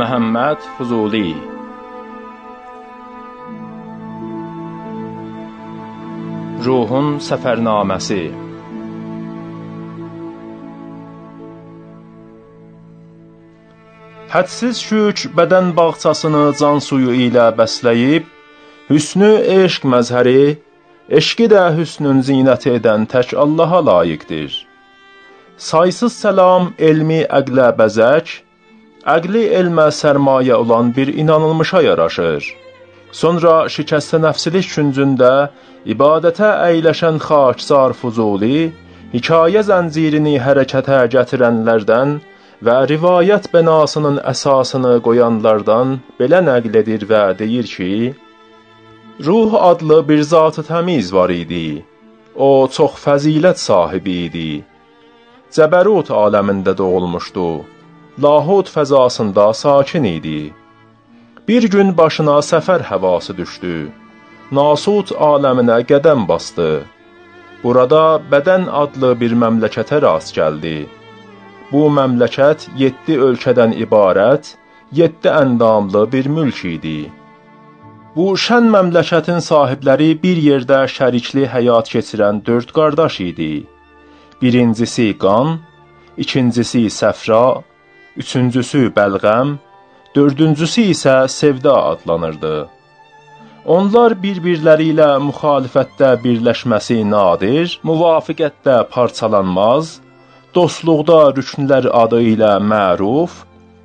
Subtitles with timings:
[0.00, 1.34] Məhəmməd Füzuli
[6.64, 8.22] Ruhun Səfərnaməsi
[14.32, 18.30] Hədsiz şükr bədən bağçasını can suyu ilə bəsləyib,
[18.88, 20.54] hüsnü eşq məzhəri,
[21.18, 24.56] eşqi də hüsnün zinəti edən tək Allaha layiqdir.
[25.68, 28.32] Saysız səlam elmi əqlə bəzək,
[29.06, 32.44] əqli elmə sərmayə olan bir inanılmışa yaraşır.
[33.12, 35.32] Sonra şikəstə nəfsilik küncündə
[35.94, 38.72] ibadətə əyləşən xaksar Füzuli,
[39.12, 42.18] hekayə zəncirini hərəkətə gətirənlərdən
[42.66, 47.92] və rivayət bənasının əsasını qoyanlardan belə nəql edir və deyir ki,
[49.26, 51.84] Ruh adlı bir zat-ı təmiz var idi.
[52.34, 54.50] O çox fəzilət sahibi idi.
[55.52, 57.48] Cəbərut aləmində doğulmuşdu.
[58.20, 60.52] Lahut fəzasında sakin idi.
[61.48, 63.88] Bir gün başına səfər həvası düşdü.
[64.52, 66.82] Nasut aləminə qədəm bastı.
[67.62, 70.84] Burada Bədən adlı bir məmləkətə rast gəldi.
[71.72, 74.52] Bu məmləkət yeddi ölkədən ibarət,
[74.92, 77.10] yeddi əndamlı bir mülk idi.
[78.16, 83.52] Bu şən məmləkətin sahibləri bir yerdə şərikli həyat keçirən dörd qardaş idi.
[84.42, 85.60] Birincisi Qan,
[86.18, 87.62] ikincisi Səfra,
[88.16, 89.56] üçüncüsü Bəlğəm,
[90.14, 92.68] dördüncüsü isə Sevda adlanırdı.
[93.64, 100.00] Onlar bir-birləri ilə müxalifətdə birləşməsi nadir, muvafiqətdə parçalanmaz,
[100.54, 103.44] dostluqda rüknlər adı ilə məruf,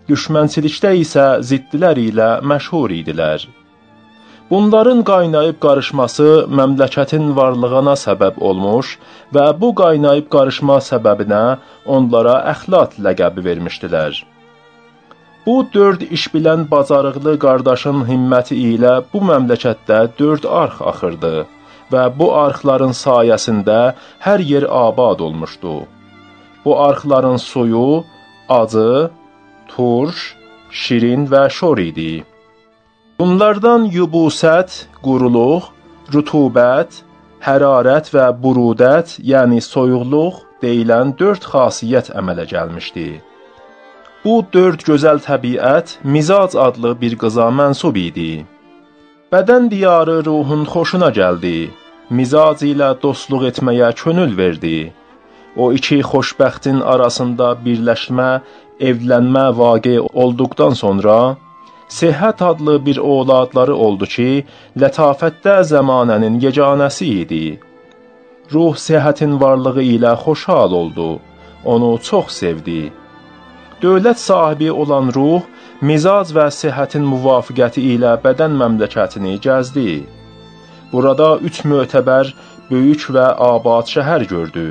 [0.09, 3.45] düşmənçilikdə isə ziddilər ilə məşhur idilər.
[4.49, 6.27] Bunların qaynayıb qarışması
[6.59, 8.93] məmləkətin varlığına səbəb olmuş
[9.35, 11.41] və bu qaynayıb qarışma səbəbinə
[11.95, 14.21] onlara əxlat ləqəbi vermişdilər.
[15.45, 21.35] Bu dörd iş bilən bacarıqlı qardaşın himməti ilə bu məmləkətdə dörd arx axırdı
[21.91, 23.77] və bu arxların sayəsində
[24.29, 25.75] hər yer abad olmuşdu.
[26.63, 28.03] Bu arxların suyu
[28.61, 29.09] acı,
[29.75, 30.25] turş,
[30.71, 32.11] şirin və şor idi.
[33.17, 35.71] Bunlardan yubusət, quruluq,
[36.13, 36.99] rütubət,
[37.41, 43.05] hərarət və burudət, yəni soyuqluq deyilən dörd xasiyyət əmələ gəlmişdi.
[44.21, 48.45] Bu dörd gözəl təbiət mizac adlı bir qıza mənsub idi.
[49.33, 51.71] Bədən diyarı ruhun xoşuna gəldi.
[52.19, 54.93] Mizac ilə dostluq etməyə könül verdi.
[55.57, 58.29] O iki xoşbəxtin arasında birləşmə,
[58.91, 61.17] evlənmə vaqe olduqdan sonra
[61.89, 64.29] Sehhət adlı bir oğladları oldu ki,
[64.81, 67.45] lətafətdə zəmanənin yeganəsi idi.
[68.53, 71.19] Ruh sehhətin varlığı ilə xoşhal oldu,
[71.65, 72.91] onu çox sevdi.
[73.81, 75.47] Dövlət sahibi olan ruh,
[75.81, 79.91] mizac və sehhətin müvafiqəti ilə bədən məmləkətini gəzdi.
[80.91, 82.31] Burada üç mötəbər,
[82.71, 84.69] böyük və abad şəhər gördü.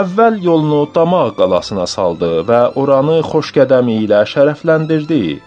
[0.00, 5.38] Əvvəl yolunu Damaq qalasına saldı və oranı xoş qədəmi ilə şərəfləndirdi.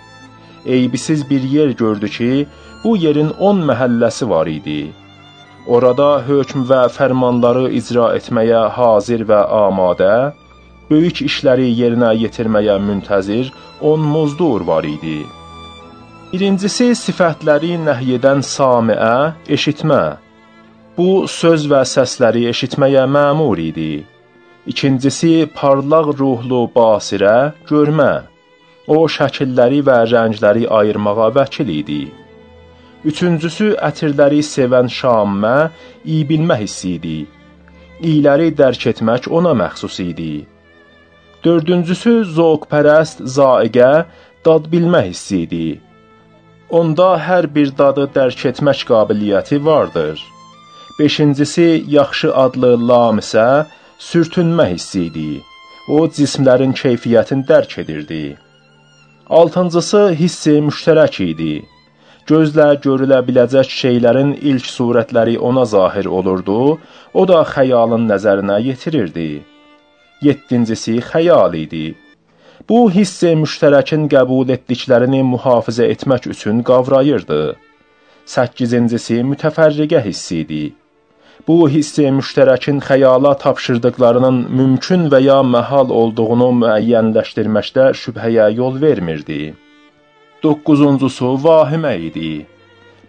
[0.66, 2.48] Eybisiz bir yer gördü ki,
[2.84, 4.92] bu yerin 10 məhəlləsi var idi.
[5.68, 10.14] Orada hökm və fərmanları icra etməyə hazır və amadə,
[10.90, 15.20] böyük işləri yerinə yetirməyə müntəzir 10 muzdur var idi.
[16.32, 20.04] Birincisi sifətləri nəhy edən samiə, eşitmə.
[20.98, 24.06] Bu söz və səsləri eşitməyə məmur idi.
[24.70, 28.12] İkincisi parlaq ruhlu basirə, görmə.
[28.90, 32.04] O şəkilləri və rəngləri ayırmağa vəkil idi.
[33.10, 35.58] Üçüncüsü ətirləri sevən şammə,
[36.04, 37.20] iyi bilmə hissi idi.
[38.02, 40.34] İyiləri dərk etmək ona məxsus idi.
[41.46, 43.92] Dördüncüsü zövqpərəst, zaiqə,
[44.46, 45.68] dad bilmə hissi idi.
[46.70, 50.20] Onda hər bir dadı dərk etmək qabiliyyəti vardır.
[51.00, 53.48] Beşincisi yaxşı adlı lamisə,
[54.10, 55.32] sürtünmə hissi idi.
[55.88, 58.24] O, cismlərin keyfiyyətini dərk edirdi.
[59.30, 61.52] Altıncısı hissi müştərək idi.
[62.30, 66.80] Gözlə görülə biləcək şeylərin ilk surətləri ona zahir olurdu,
[67.14, 69.30] o da xəyalın nəzərinə yetirirdi.
[70.26, 71.94] Yeddincisi xəyal idi.
[72.70, 77.42] Bu hissi müştərəkin qəbul etdiklərini mühafizə etmək üçün qavrayırdı.
[78.34, 80.64] Səkkizincisi mütəfərriqə hissi idi
[81.50, 89.40] bu hissi müştərəkin xəyala tapşırdıqlarının mümkün və ya məhal olduğunu müəyyənləşdirməkdə şübhəyə yol vermirdi.
[90.44, 92.34] 9-cusu vahimə idi.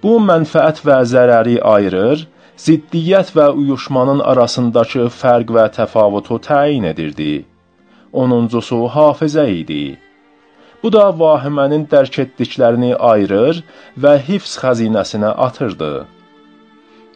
[0.02, 2.22] Bu mənfəət və zərəri ayırır,
[2.64, 7.34] ziddiyyət və uyuşmanın arasındakı fərq və təfavutu təyin edirdi.
[8.22, 9.84] 10-cusu hafizə idi.
[10.82, 13.60] Bu da vahimənin dərk etdiklərini ayırır
[14.06, 15.92] və hifz xəzinəsinə atırdı.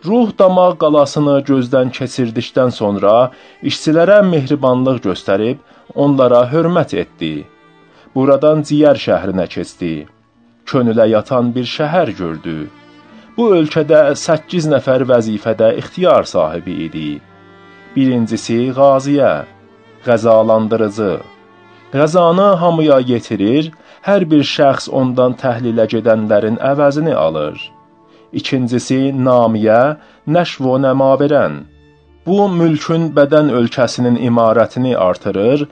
[0.05, 3.12] Ruh damaq qalasını gözdən keçirdikdən sonra
[3.71, 5.61] işçilərə mehribanlıq göstərib
[6.05, 7.31] onlara hörmət etdi.
[8.15, 9.95] Buradan Ciyər şəhrinə keçdi.
[10.69, 12.56] Könülə yatan bir şəhər gördü.
[13.37, 17.09] Bu ölkədə 8 nəfər vəzifədə ixtiyar sahibi idi.
[17.97, 19.33] Birincisi qaziyə,
[20.05, 21.15] qəzalandırıcı.
[21.95, 23.73] Qəzanı hamıya yetirir,
[24.09, 27.56] hər bir şəxs ondan təhlilə gedənlərin əvəzini alır.
[28.40, 29.81] İkincisi namiyə,
[30.36, 31.60] nəşv və nəma verən.
[32.26, 35.66] Bu mülkün bədən ölkəsinin imarətini artırır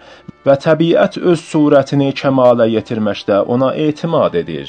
[0.47, 4.69] və təbiət öz surətini kəmala yetirməkdə ona etimad edir.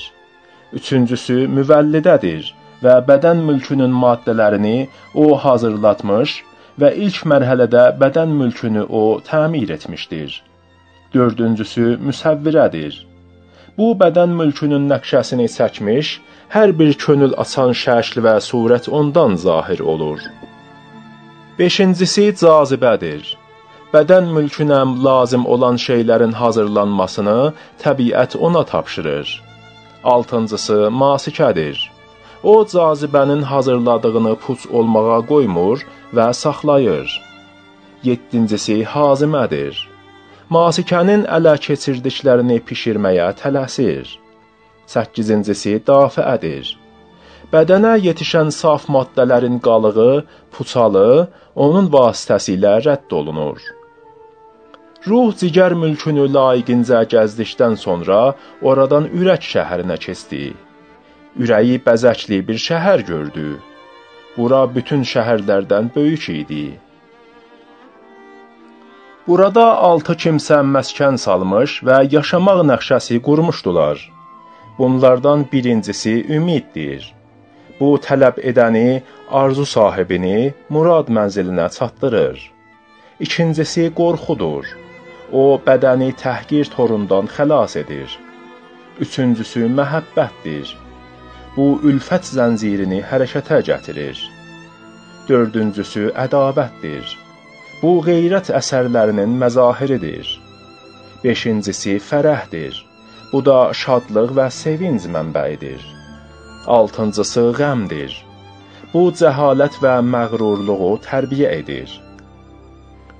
[0.79, 2.53] Üçüncüsü müvəllidədir
[2.83, 4.77] və bədən mülkünün maddələrini
[5.25, 6.37] o hazırlatmış
[6.81, 10.41] və ilk mərhələdə bədən mülkünü o təmir etmişdir.
[11.13, 12.95] Dördüncüsü müsəvvirədir.
[13.77, 16.19] Bu bədən mülkünün nəqşəsini çəkmiş,
[16.53, 20.19] hər bir könül açan şəkl və surət ondan zahir olur.
[21.57, 23.23] Beşincisi cazibədir.
[23.93, 27.39] Bədən mülkünə lazım olan şeylərin hazırlanmasını
[27.83, 29.33] təbiət ona tapşırır.
[30.13, 31.77] Altıncısı masikədir.
[32.43, 35.85] O cazibənin hazırladığını puç olmağa qoymur
[36.17, 37.09] və saxlayır.
[38.03, 39.77] Yeddincisi hazimədir.
[40.49, 44.19] Masikənin ələ keçirdiklərini pişirməyə tələsir.
[44.87, 46.77] Səkkizincisi dafiədir
[47.53, 51.07] bədənə yetişən saf maddələrin qalığı, puçalı
[51.65, 53.59] onun vasitəsilə rədd olunur.
[55.07, 58.21] Ruh cigər mülkünü layiqincə gəzdikdən sonra
[58.69, 60.45] oradan ürək şəhərinə keçdi.
[61.41, 63.49] Ürəyi bəzəkli bir şəhər gördü.
[64.37, 66.65] Bura bütün şəhərlərdən böyük idi.
[69.27, 74.12] Burada altı kimsə məskən salmış və yaşamaq nəqşəsi qurmuşdular.
[74.77, 77.13] Bunlardan birincisi ümiddir.
[77.79, 82.37] Bu tələb edəni, arzu sahibini murad mənzilinə çatdırır.
[83.19, 84.65] İkincisi qorxudur.
[85.31, 88.09] O bədəni təhqir torundan xilas edir.
[89.03, 90.75] Üçüncüsü məhəbbətdir.
[91.55, 94.21] Bu ülfət zəncirini hərəkətə gətirir.
[95.29, 97.05] Dördüncüsü ədavətdir.
[97.81, 100.29] Bu qeyrət əsərlərinin məzahiridir.
[101.23, 102.92] Beşincisi fərəhdir.
[103.33, 105.81] Bu da şadlıq və sevinc mənbəyidir.
[106.77, 108.13] Altıncısı qəmdir.
[108.93, 111.89] Bu cəhalət və məğrurluğu tərbiyə edir.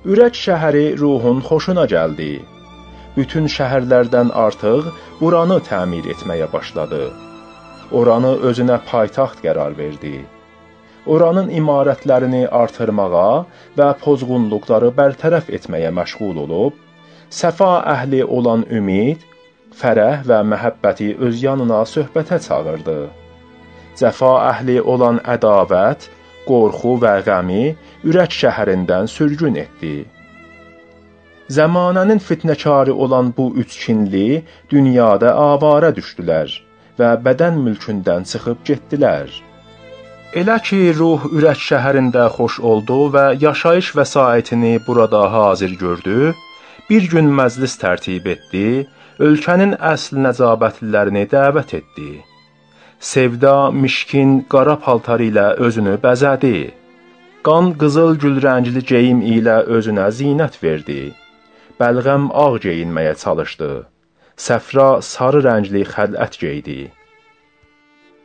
[0.04, 2.30] Ürək şəhəri ruhun xoşuna gəldi.
[3.16, 7.02] Bütün şəhərlərdən artıq buranı təmir etməyə başladı.
[7.98, 10.16] Oranı özünə paytaxt qərar verdi.
[11.06, 13.44] Oranın imarətlərini artırmağa
[13.78, 16.78] və pozğunluqları bərtərəf etməyə məşğul olub,
[17.40, 19.20] səfa əhli olan ümid,
[19.82, 22.98] fərəh və məhəbbəti öz yanına söhbətə çağırdı
[23.98, 26.08] cəfa əhli olan ədavət,
[26.48, 27.62] qorxu və qəmi
[28.08, 29.94] ürək şəhərindən sürgün etdi.
[31.56, 36.52] Zəmanənin fitnəkarı olan bu üç kinli dünyada avara düşdülər
[36.98, 39.28] və bədən mülkündən çıxıb getdilər.
[40.40, 46.34] Elə ki, ruh ürək şəhərində xoş oldu və yaşayış vəsaitini burada hazır gördü,
[46.88, 48.66] bir gün məclis tərtib etdi,
[49.22, 52.12] ölkənin əsl nəcabətlilərini dəvət etdi.
[52.98, 56.56] Sevda mişkin qara paltarı ilə özünü bəzədi.
[57.46, 61.12] Qan qızıl gül rəngli geyim ilə özünə zinət verdi.
[61.80, 63.72] Bəlğəm ağ geyinməyə çalışdı.
[64.46, 66.78] Səfra sarı rəngli xələt geydi.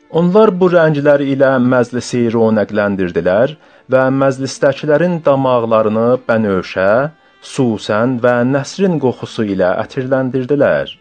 [0.10, 3.58] Onlar bu rənglər ilə məclisi ronəqləndirdilər
[3.94, 6.90] və məclisdəkilərin damaqlarını bənövşə,
[7.42, 10.92] susən və nəsrin qoxusu ilə ətirləndirdilər.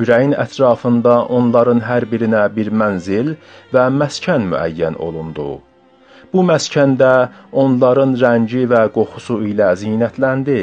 [0.00, 3.34] Ürəyin ətrafında onların hər birinə bir mənzil
[3.74, 5.58] və məskən müəyyən olundu.
[6.32, 7.12] Bu məskəndə
[7.62, 10.62] onların rəngi və qoxusu ilə zinətləndi.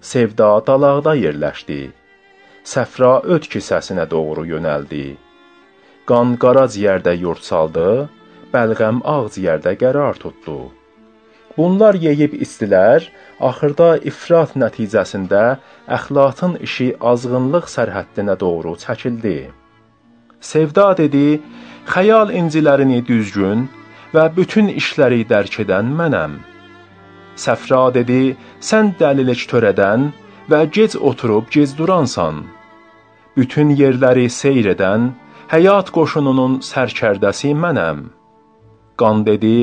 [0.00, 1.82] Sevda dalaqda yerləşdi.
[2.72, 5.06] Səfra öt kisəsinə doğru yönəldi.
[6.08, 8.08] Qan qara ciyərdə yurt saldı,
[8.52, 10.60] bəlğəm ağ ciyərdə qərar tutdu.
[11.60, 13.04] Bunlar yeyib istilər,
[13.48, 15.40] axırda ifrat nəticəsində
[15.96, 19.34] əxlatın işi azğınlıq sərhəddinə doğru çəkildi.
[20.50, 21.26] Sevda dedi:
[21.92, 23.66] "Xəyal incilərini düzgün
[24.14, 26.38] və bütün işləri dərk edən mənəm."
[27.44, 28.22] Səfra dedi:
[28.68, 30.08] "Sən dəlilik törədən
[30.50, 32.36] və gec oturub gec duransan.
[33.36, 35.12] Bütün yerləri seyr edən,
[35.52, 37.98] həyat qoşununun sərkərdəsi mənəm."
[39.00, 39.56] Qan dedi: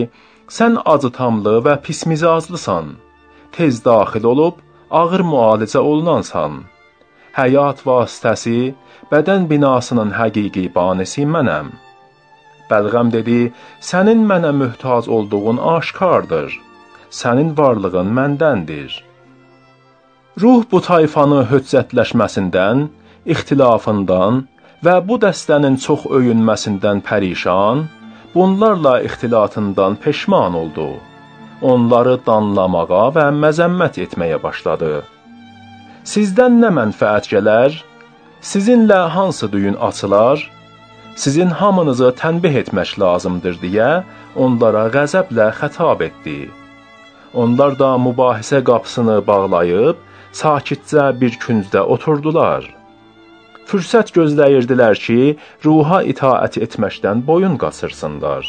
[0.48, 2.96] Sən acıtamlı və pismizazlısan.
[3.52, 4.56] Tez daxil olub
[4.92, 6.64] ağır müalicə olunansan.
[7.38, 8.74] həyat vasitəsi,
[9.12, 11.68] bədən binasının həqiqi banisi mənəm.
[12.70, 13.40] Bəlğəm dedi:
[13.90, 16.50] "Sənin mənə möhtac olduğun aşkardır.
[17.20, 18.92] Sənin varlığın məndəndir."
[20.42, 22.80] Ruh bu tayfanı höccətləşməsindən,
[23.34, 24.34] ixtilafından
[24.86, 27.78] və bu dəstənin çox öyünməsindən pərişan,
[28.36, 30.88] bunlarla ixtilatından peşman oldu.
[31.62, 35.02] Onları danlamağa və məzəmmət etməyə başladı.
[36.06, 37.80] Sizdən nə mənfəət gələr?
[38.42, 40.52] Sizinlə hansı düyün açılar?
[41.16, 43.92] Sizin hamınızı tənbih etmək lazımdır deyə
[44.36, 46.40] onlara qəzəblə xətab etdi.
[47.34, 49.98] Onlar da mübahisə qapısını bağlayıb
[50.42, 52.78] sakitcə bir küncdə oturdular
[53.68, 58.48] fürsət gözləyirdilər ki, ruha itaət etməkdən boyun qaçırsınlar.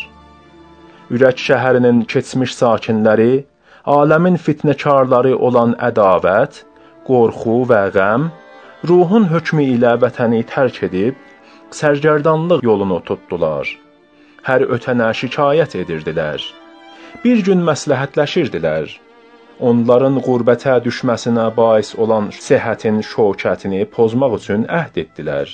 [1.15, 3.45] Ürək şəhərinin keçmiş sakinləri,
[3.99, 6.63] aləmin fitnəkarları olan ədavət,
[7.09, 8.29] qorxu və qəm,
[8.89, 11.19] ruhun hökmü ilə vətəni tərk edib,
[11.75, 13.67] sərgərdanlıq yolunu tutdular.
[14.49, 16.45] Hər ötənə şikayət edirdilər.
[17.25, 18.93] Bir gün məsləhətləşirdilər
[19.61, 25.49] onların qürbətə düşməsinə bais olan səhhətin şökətini pozmaq üçün əhd etdilər.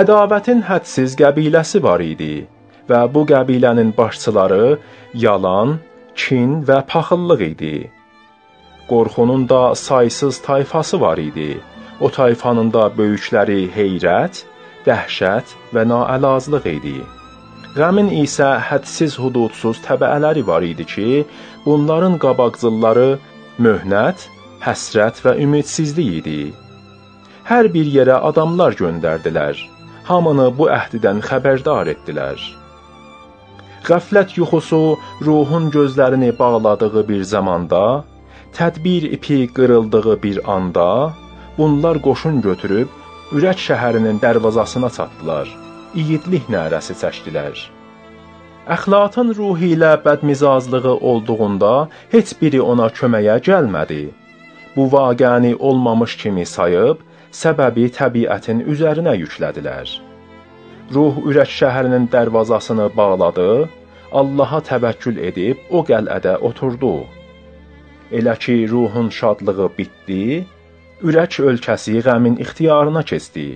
[0.00, 2.46] Ədavətin hədsiz qəbiləsi var idi
[2.90, 4.78] və bu qəbilənin başçıları
[5.26, 5.78] yalan,
[6.14, 7.76] kin və paxıllıq idi.
[8.90, 11.58] Qorxunun da saysız tayfası var idi.
[12.00, 14.44] O tayfanın da böyükləri heyrət,
[14.86, 16.98] dəhşət və naəlazlıq idi.
[17.76, 21.08] Qəmin isə hədsiz hududsuz təbəələri var idi ki,
[21.64, 23.08] bunların qabaqcılları
[23.66, 24.22] möhnət,
[24.64, 26.38] həsrət və ümidsizlik idi.
[27.50, 29.60] Hər bir yerə adamlar göndərdilər.
[30.08, 32.40] Hamını bu əhdidən xəbərdar etdilər.
[33.90, 34.80] Qəflət yuxusu
[35.28, 37.82] ruhun gözlərini bağladığı bir zamanda,
[38.56, 41.12] tədbir ipi qırıldığı bir anda,
[41.60, 42.88] bunlar qoşun götürüb
[43.36, 45.65] Ürək şəhərinin dərvazasına çatdılar
[46.00, 47.56] igidlik nərəsi çəkdilər.
[48.74, 51.72] Əxlatın ruhi ilə bədmizazlığı olduğunda
[52.14, 54.02] heç biri ona köməyə gəlmədi.
[54.76, 57.04] Bu vaqəni olmamış kimi sayıb,
[57.42, 59.92] səbəbi təbiətin üzərinə yüklədilər.
[60.94, 63.50] Ruh ürək şəhərinin dərvazasını bağladı,
[64.20, 66.92] Allaha təvəkkül edib o qəl'ədə oturdu.
[68.18, 70.44] Elə ki ruhun şadlığı bitdi,
[71.06, 73.48] ürək ölkəsi qəmin ixtiyarına keçdi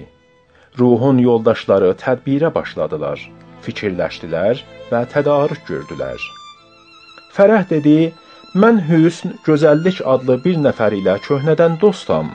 [0.79, 3.21] ruhun yoldaşları tədbirə başladılar,
[3.65, 6.21] fikirləşdilər və tədarük gördülər.
[7.35, 8.13] Fərəh dedi:
[8.55, 12.33] "Mən Hüsn gözəllik adlı bir nəfər ilə köhnədən dostam.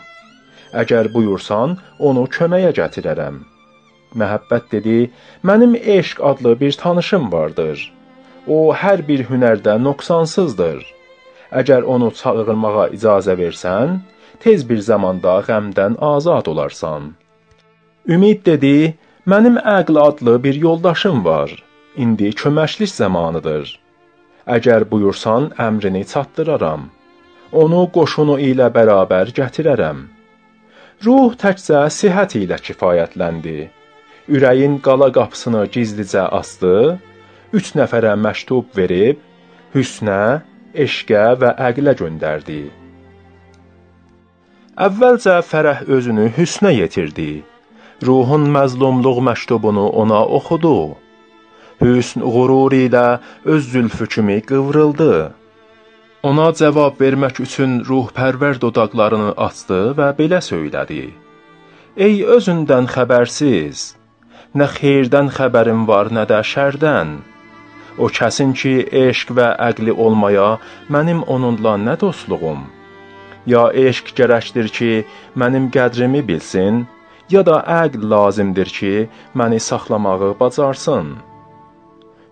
[0.74, 3.44] Əgər buyursan, onu köməyə gətirərəm."
[4.20, 5.12] Məhəbbət dedi:
[5.44, 7.77] "Mənim eşq adlı bir tanışım vardır.
[8.48, 10.80] O hər bir hünərdə nöqsansızdır.
[11.51, 14.00] Əgər onu çağırmağa icazə versən,
[14.39, 17.15] tez bir zamanda qəmdən azad olarsan."
[18.08, 18.94] Ümid dedi:
[19.26, 21.64] "Mənim Əql adlı bir yoldaşım var.
[21.98, 23.80] İndi köməklik zamanıdır.
[24.56, 26.84] Əgər buyursan, əmrini çatdıraram.
[27.52, 30.04] Onu qoşunu ilə bərabər gətirərəm."
[31.06, 33.58] Ruh təkcə sihhət ilə kifayətləndi.
[34.30, 37.00] Ürəyin qala qapısını gizlicə asdı,
[37.58, 39.18] üç nəfərə məktub verib,
[39.74, 40.22] hüsnə,
[40.86, 42.62] eşqə və əqlə göndərdi.
[44.88, 47.32] Əvvəlcə fərəh özünü hüsnə yetirdi
[48.04, 50.96] ruhun məzlumluq məktubunu ona oxudu.
[51.82, 55.34] Hüsn qürur ilə öz zülfü kimi qıvrıldı.
[56.30, 61.04] Ona cavab vermək üçün ruhpərvər dodaqlarını açdı və belə söylədi:
[62.06, 63.84] Ey özündən xəbərsiz,
[64.58, 67.20] nə xeyirdən xəbərin var, nə də şərdən.
[67.98, 68.74] O kəsin ki,
[69.04, 70.50] eşq və əqli olmaya
[70.92, 72.66] mənim onunla nə dostluğum?
[73.46, 74.92] Ya eşq gərəkdir ki,
[75.40, 76.84] mənim qədrimi bilsin,
[77.29, 78.94] ya da əql lazımdır ki,
[79.39, 81.15] məni saxlamağı bacarsın.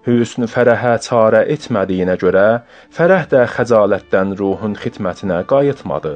[0.06, 2.48] Hüsn fərəhə çarə etmədiyinə görə,
[2.96, 6.16] fərəh də xəcalətdən ruhun xidmətinə qayıtmadı.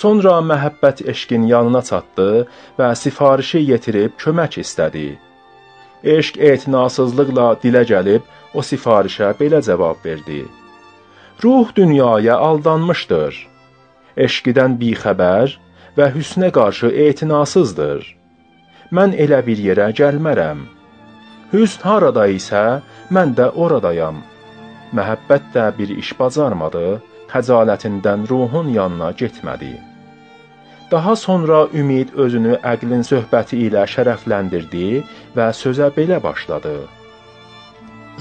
[0.00, 2.30] Sonra məhəbbət eşqin yanına çatdı
[2.78, 5.08] və sifarişi yetirib kömək istədi.
[6.16, 10.44] Eşq etinasızlıqla dilə gəlib o sifarişə belə cavab verdi:
[11.44, 13.34] Ruh dünyaya aldanmışdır.
[14.26, 15.58] Eşqidən bixəbər,
[15.98, 18.04] və hüsnə qarşı etinasızdır.
[18.96, 20.60] Mən elə bir yerə gəlmərəm.
[21.52, 22.62] Hüsn harada isə,
[23.14, 24.20] mən də oradayam.
[24.96, 27.00] Məhəbbət də bir iş bacarmadı,
[27.32, 29.74] xəcalətindən ruhun yanına getmədi.
[30.92, 35.02] Daha sonra ümid özünü əqlin söhbəti ilə şərəfləndirdi
[35.36, 36.76] və sözə belə başladı.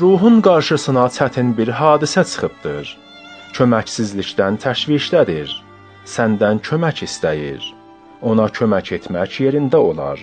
[0.01, 2.91] Ruhun qarşısına çətin bir hadisə çıxıbdır.
[3.55, 5.55] Köməksizlikdən təşvişdədir
[6.15, 7.61] səndən kömək istəyir.
[8.21, 10.19] ona kömək etmək yerində olar.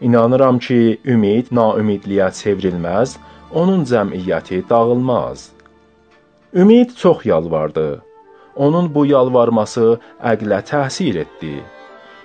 [0.00, 3.18] İnanıram ki, ümid naümidliyə çevrilməz,
[3.54, 5.50] onun cəmiyyəti dağılmaz.
[6.54, 8.02] Ümid çox yalvardı.
[8.56, 9.98] Onun bu yalvarması
[10.32, 11.54] əqlə təsir etdi.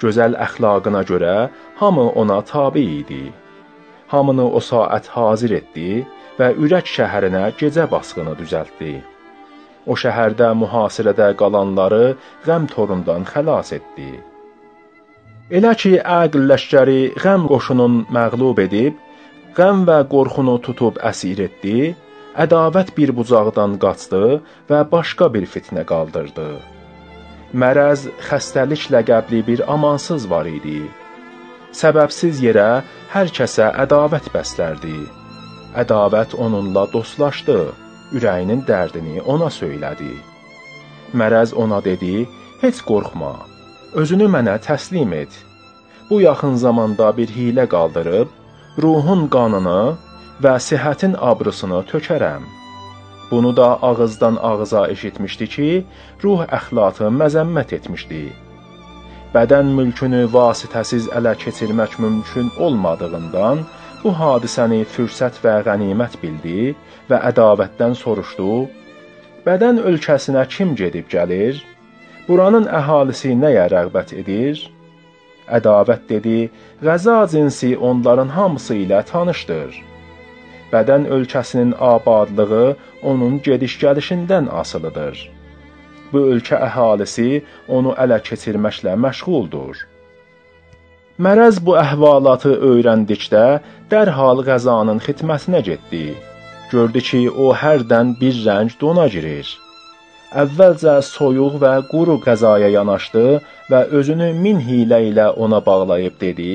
[0.02, 3.32] Gözəl əxlaqına görə hamı ona tabe idi.
[4.08, 5.92] Hamını o saat hazır etdi
[6.40, 8.94] və ürək şəhərinə gecə basqını düzəltdi.
[9.88, 12.06] O şəhərdə mühasirədə qalanları
[12.46, 14.10] qəm torundan xilas etdi.
[15.58, 18.98] Elə ki, əql ləşkəri qəm qoşunun məğlub edib,
[19.60, 21.94] qəm və qorxunu tutub əsir etdi,
[22.46, 24.24] ədavət bir bucaqdan qaçdı
[24.70, 26.50] və başqa bir fitnə qaldırdı.
[27.62, 30.82] Mərəz, xəstəlik ləqəbli bir amansız var idi.
[31.80, 32.70] Səbəbsiz yerə
[33.16, 35.00] hər kəsə ədavət bəslərdi.
[35.80, 37.62] Ədavət onunla dostlaşdı
[38.16, 40.14] ürəyinin dərdini ona söylədi.
[41.20, 42.28] Mərəz ona dedi:
[42.62, 43.34] "Heç qorxma.
[43.94, 45.34] Özünü mənə təslim et.
[46.10, 48.28] Bu yaxın zamanda bir hilə qaldırıb
[48.84, 49.82] ruhun qanını
[50.44, 52.44] və sihhətin abrısını tökərəm."
[53.32, 55.70] Bunu da ağızdan ağıza eşitmişdi ki,
[56.24, 58.22] ruh əxlatı məzəmmət etmişdi.
[59.36, 63.66] Bədən mülkünü vasitəsiz ələ keçirmək mümkün olmadığından
[64.08, 66.74] bu hadisəni fürsət və qənimət bildi
[67.10, 68.52] və ədavətdən soruşdu:
[69.48, 71.60] Bədən ölkəsinə kim gedib gəlir?
[72.28, 74.62] Buranın əhalisi nəyə rəğbət edir?
[75.58, 76.38] Ədavət dedi:
[76.86, 79.76] Qəza cinsi onların hamısı ilə tanışdır.
[80.72, 82.70] Bədən ölkəsinin abadlığı
[83.12, 85.16] onun gediş-gəlişindən asılıdır.
[86.14, 87.30] Bu ölkə əhalisi
[87.68, 89.84] onu ələ keçirməklə məşğuldur.
[91.26, 93.46] Mərəz bu əhvalatı öyrəndikdə
[93.90, 96.02] dərhal qəzanın xidmətinə getdi.
[96.70, 99.50] Gördü ki, o hərdən bir rəng dona girir.
[100.44, 103.26] Əvvəlcə soyuq və quru qəzaya yanaşdı
[103.72, 106.52] və özünü min hilə ilə ona bağlayıb dedi: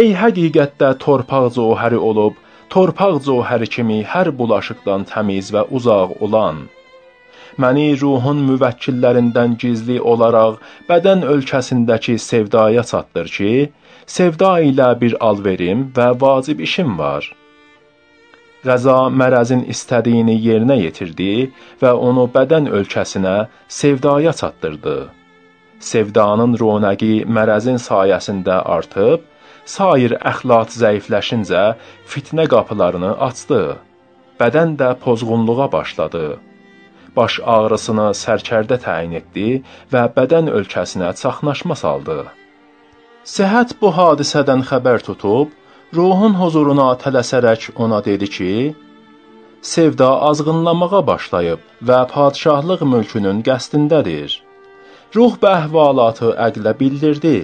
[0.00, 2.40] Ey həqiqətdə torpaq cəvhəri olub,
[2.72, 6.68] torpaq cəvhəri kimi hər bulaşıqdan təmiz və uzaq olan
[7.58, 13.52] məni ruhun müvəkkillərindən gizli olaraq bədən ölkəsindəki sevdaya çatdır ki,
[14.06, 17.24] sevda ilə bir alverim və vacib işim var.
[18.64, 21.48] Qəza mərəzin istədiyini yerinə yetirdi
[21.82, 23.36] və onu bədən ölkəsinə
[23.80, 24.98] sevdaya çatdırdı.
[25.90, 29.24] Sevdanın ronəqi mərəzin sayəsində artıb,
[29.64, 31.64] sair əxlat zəifləşincə
[32.12, 33.62] fitnə qapılarını açdı.
[34.40, 36.26] Bədən də pozğunluğa başladı
[37.16, 39.48] baş ağrısını sərkərdə təyin etdi
[39.92, 42.18] və bədən ölkəsinə çaxnaşma saldı.
[43.36, 45.50] Səhət bu hadisədən xəbər tutub,
[45.96, 48.52] ruhun huzuruna tələsərək ona dedi ki,
[49.62, 54.36] Sevda azğınlamağa başlayıb və padşahlıq mülkünün qəsdindədir.
[55.16, 57.34] Ruh bu əhvalatı əqlə bildirdi.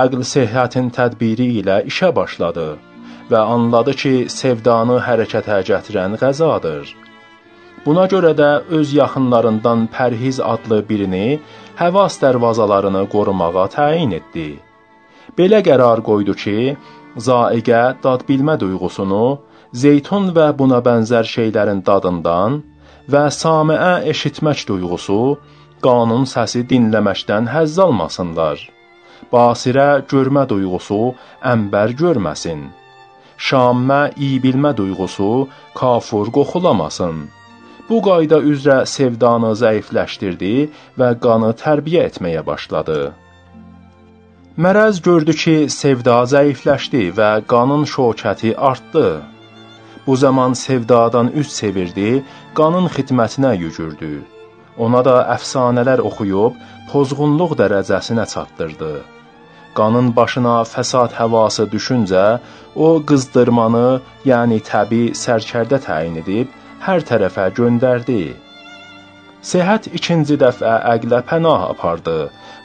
[0.00, 2.68] Əql sehhətin tədbiri ilə işə başladı
[3.30, 6.94] və anladı ki, sevdanı hərəkətə gətirən qəzadır.
[7.86, 8.46] Buna görə də
[8.76, 11.38] öz yaxınlarından Pərhiz adlı birini
[11.78, 14.46] həvas dərvazalarını qorumağa təyin etdi.
[15.38, 16.74] Belə qərar qoydu ki,
[17.26, 19.26] zaiqə dad bilmə duyğusunu,
[19.82, 22.58] zeytun və buna bənzər şeylərin dadından
[23.14, 25.20] və samiə eşitmək duyğusu,
[25.86, 28.58] qanun səsi dinləməkdən həzz almasınlar.
[29.30, 31.00] Basirə görmə duyğusu
[31.54, 32.66] əmbər görməsin.
[33.46, 35.32] Şammə iyi bilmə duyğusu
[35.78, 37.26] kafur qoxulamasın
[37.88, 40.54] bu qayda üzrə sevdanı zəifləşdirdi
[41.00, 42.98] və qanı tərbiyə etməyə başladı.
[44.64, 49.08] Mərəz gördü ki, sevda zəifləşdi və qanın şokəti artdı.
[50.06, 52.22] Bu zaman sevdadan üz çevirdi,
[52.54, 54.14] qanın xidmətinə yücürdü.
[54.78, 56.56] Ona da əfsanələr oxuyub
[56.90, 58.92] pozğunluq dərəcəsinə çatdırdı.
[59.76, 62.38] Qanın başına fəsad həvası düşüncə,
[62.74, 63.88] o qızdırmanı,
[64.30, 66.48] yəni təbi sərkərdə təyin edib
[66.84, 68.34] hər tərəfə göndərdi.
[69.46, 72.16] Səhət ikinci dəfə əqlə pənah apardı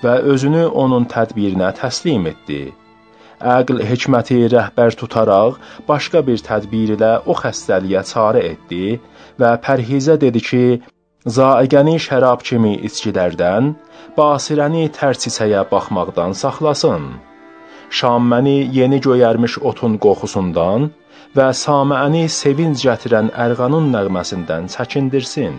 [0.03, 2.61] və özünü onun tədbirinə təslim etdi.
[3.41, 8.99] Əql hikməti rəhbər tutaraq başqa bir tədbir ilə o xəstəliyə çarə etdi
[9.41, 10.65] və pərhizə dedi ki,
[11.37, 13.73] zaiqəni şərab kimi içkilərdən,
[14.17, 17.11] basirəni tərsisəyə baxmaqdan saxlasın.
[17.97, 20.89] Şamməni yeni göyərmiş otun qoxusundan,
[21.37, 25.53] və samiəni sevinc gətirən ərğanun nəğməsindən çəkindirsin.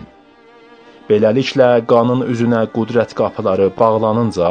[1.08, 4.50] Beləliklə qanın üzünə qudrət qapıları bağlanınca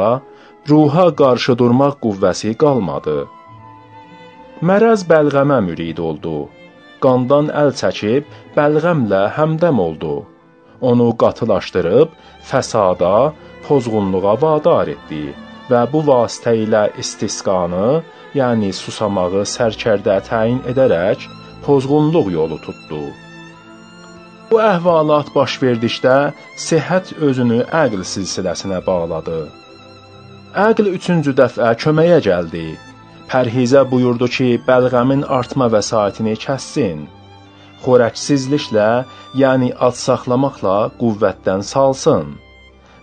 [0.70, 3.20] ruha qarşı durmaq qüvvəsi qalmadı.
[4.68, 6.36] Mərəz bəlğəmə mürid oldu.
[7.02, 10.16] Qandan əl çəkib bəlğəmlə həmdəm oldu.
[10.90, 12.18] Onu qatılaşdırıb
[12.50, 13.32] fəsada,
[13.66, 15.24] pozğunluğa vadar etdi
[15.72, 18.02] və bu vasitə ilə istisqanı,
[18.36, 21.28] yəni susamağı sərkərdə təyin edərək
[21.64, 23.02] pozğunluq yolu tutdu.
[24.50, 26.16] Bu əhvalat baş verdikdə
[26.66, 29.40] sihhət özünü əql silsiləsinə bağladı.
[30.66, 32.66] Əql üçüncü dəfə köməyə gəldi.
[33.32, 37.06] Pərhizə buyurdu ki, bəlğəmin artma vəsaitini kəssin.
[37.84, 38.90] Xorəksizliklə,
[39.40, 42.36] yəni ad saxlamaqla qüvvətdən salsın.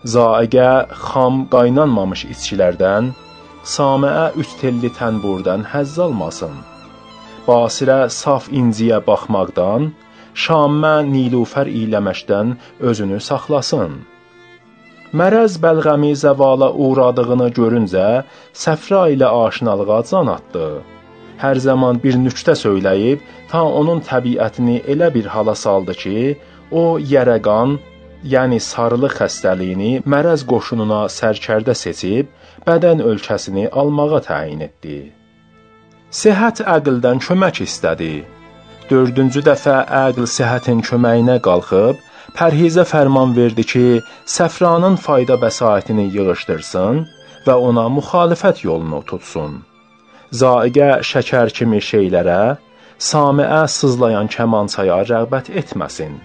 [0.07, 3.09] Zaiqə xam qaynanmamış içkilərdən,
[3.67, 6.53] saməə üç telli tənburdan həzz almasın.
[7.47, 9.91] Basirə saf inciyə baxmaqdan,
[10.39, 13.97] Şammə nilufər iləməkdən özünü saxlasın.
[15.19, 20.67] Mərəz bəlğəmi zəvala uğradığını görüncə, səfra ilə aşinalığa can atdı.
[21.43, 23.19] Hər zaman bir nüktə söyləyib,
[23.51, 26.37] ta onun təbiətini elə bir hala saldı ki,
[26.71, 27.79] o yərəqan,
[28.23, 32.27] yəni sarılıq xəstəliyini mərəz qoşununa sərkərdə seçib,
[32.67, 34.99] bədən ölkəsini almağa təyin etdi.
[36.19, 38.13] Sihət əqldən kömək istədi.
[38.89, 41.99] Dördüncü dəfə əql səhhətin köməyinə qalxıb,
[42.37, 43.87] pərhizə fərman verdi ki,
[44.35, 47.03] səfranın fayda bəsaitini yığışdırsın
[47.45, 49.61] və ona müxalifət yolunu tutsun.
[50.41, 52.57] Zaiqə şəkər kimi şeylərə,
[53.11, 56.19] samiə sızlayan kəmançaya rəğbət etməsin.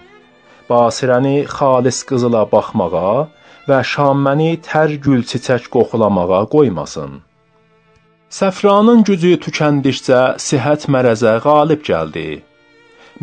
[0.71, 3.17] Basirəni xalis qızıla baxmağa
[3.69, 7.21] və şamməni tər gül çiçək qoxulamağa qoymasın.
[8.39, 12.29] Səfranın gücü tükəndikcə sihət mərəzə qalib gəldi.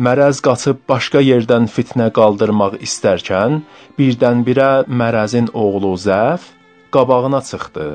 [0.04, 3.58] Mərəz qaçıb başqa yerdən fitnə qaldırmaq istərkən,
[3.98, 6.46] birdən-birə mərəzin oğlu Zəf
[6.94, 7.88] qabağına çıxdı.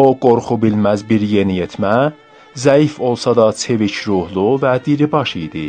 [0.00, 2.12] O qorxu bilməz bir yeniyetmə,
[2.64, 5.68] zəif olsa da çevik ruhlu və diribaş idi.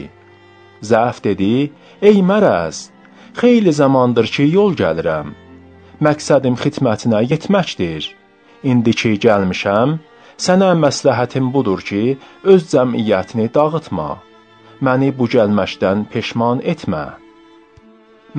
[0.91, 2.77] Zəf dedi: "Ey mərəz,
[3.39, 5.35] xeyli zamandır ki, yol gəlirəm.
[6.05, 8.11] Məqsədim xidmətinə yetməkdir.
[8.69, 9.99] İndi ki gəlmişəm,
[10.45, 14.09] sənə məsləhətim budur ki, öz cəmiyyətini dağıtma."
[14.85, 17.05] məni bu gəlməkdən peşman etmə.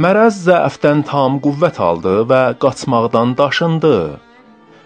[0.03, 3.97] Mərəz zəfdən tam qüvvət aldı və qaçmaqdan daşındı.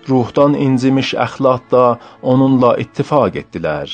[0.09, 1.85] Ruhdan incimiş əxlat da
[2.33, 3.89] onunla ittifaq etdilər.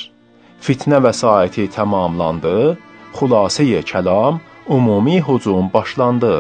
[0.65, 2.77] Fitnə vəsaiti tamamlandı,
[3.17, 6.35] xülasəyə kəlam, ümumi hücum başlandı.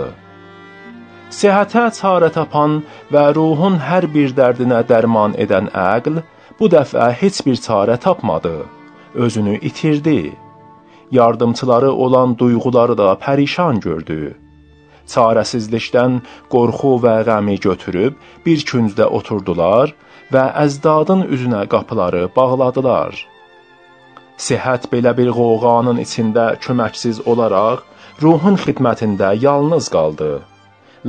[1.38, 2.80] Səhhətə çarə tapan
[3.14, 6.22] və ruhun hər bir dərdinə dərman edən əql
[6.58, 8.56] bu dəfə heç bir çarə tapmadı.
[9.14, 10.20] Özünü itirdi
[11.10, 14.34] yardımçıları olan duyğuları da pərişan gördü.
[15.10, 16.20] Çarəsizlikdən
[16.52, 19.94] qorxu və qəmi götürüb bir küncdə oturdular
[20.32, 23.26] və əzdadın üzünə qapıları bağladılar.
[24.38, 27.82] Sihət belə bir qoğanın içində köməksiz olaraq
[28.22, 30.30] ruhun xidmətində yalnız qaldı.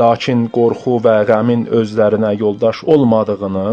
[0.02, 3.72] Lakin qorxu və qəmin özlərinə yoldaş olmadığını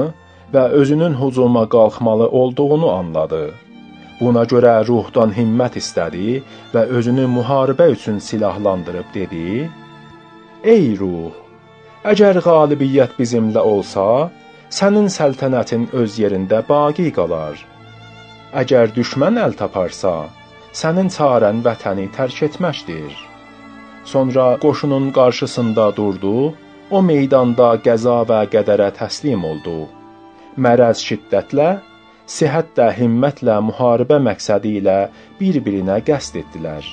[0.54, 3.42] və özünün hücuma qalxmalı olduğunu anladı.
[4.20, 6.40] Buna görə ruhdan himmət istədi
[6.72, 9.70] və özünü müharibə üçün silahlandırıb dedi:
[10.74, 11.36] Ey ruh,
[12.12, 14.08] əgər qalibiyyət bizimlə olsa,
[14.80, 17.62] sənin səltənətin öz yerində baqi qalar.
[18.64, 20.16] Əgər düşmən əl taparsa,
[20.82, 23.27] sənin çarən vətəni tərk etməkdir.
[24.12, 26.54] Sonra qoşunun qarşısında durdu,
[26.90, 29.74] o meydanda qəza və qədərə təslim oldu.
[30.64, 31.66] Mərəz şiddətlə
[32.36, 34.96] sihət də himmətlə müharibə məqsədi ilə
[35.40, 36.88] bir-birinə qəsd etdilər.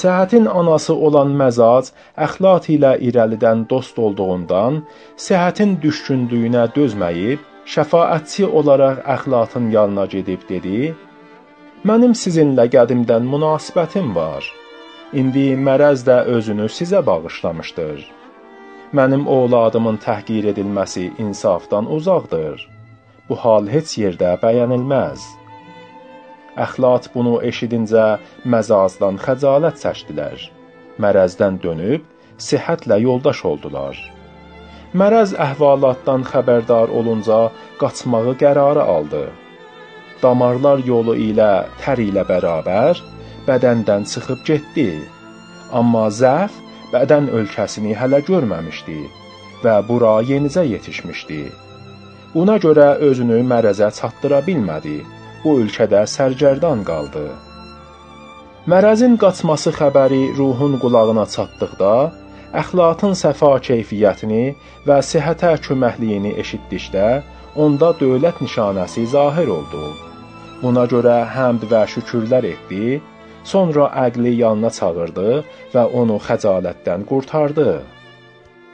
[0.00, 1.88] Səhhətin anası olan məzac
[2.26, 4.82] əxlat ilə irəlidən dost olduğundan,
[5.28, 7.40] səhhətin düşkünlüyünə dözməyib,
[7.72, 10.92] şəfaətçi olaraq əxlatın yanına gedib dedi:
[11.88, 14.44] "Mənim sizinlə qədimdən münasibətim var.
[15.12, 18.06] İndi mərəz də özünü sizə bağışlamışdır.
[18.96, 22.76] Mənim oğladımın təhqir edilməsi insafdan uzaqdır."
[23.28, 25.22] bu hal heç yerdə bəyənilməz.
[26.66, 28.04] Əxlat bunu eşidincə
[28.52, 30.44] məzazdan xəcalət çəkdilər.
[31.02, 32.04] Mərəzdən dönüb
[32.48, 33.98] sihhətlə yoldaş oldular.
[34.96, 37.40] Mərəz əhvalatdan xəbərdar olunca
[37.80, 39.26] qaçmağı qərarı aldı.
[40.22, 41.50] Damarlar yolu ilə
[41.82, 43.02] tər ilə bərabər
[43.48, 44.88] bədəndən çıxıb getdi.
[45.78, 46.52] Amma zəf
[46.92, 48.98] bədən ölkəsini hələ görməmişdi
[49.64, 51.42] və bura yenicə yetişmişdi.
[52.34, 54.98] Buna görə özünü mərəzə çatdıra bilmədi.
[55.42, 57.26] Bu ölkədə sərgərdan qaldı.
[58.70, 61.92] Mərəzin qaçması xəbəri ruhun qulağına çatdıqda,
[62.62, 64.44] əxlatın səfa keyfiyyətini
[64.88, 67.06] və sihhətə köməkliyini eşitdikdə,
[67.64, 69.84] onda dövlət nişanəsi zahir oldu.
[70.62, 72.98] Buna görə həmd və şükürlər etdi,
[73.52, 75.30] sonra əqli yanına çağırdı
[75.74, 77.70] və onu xəcalətdən qurtardı.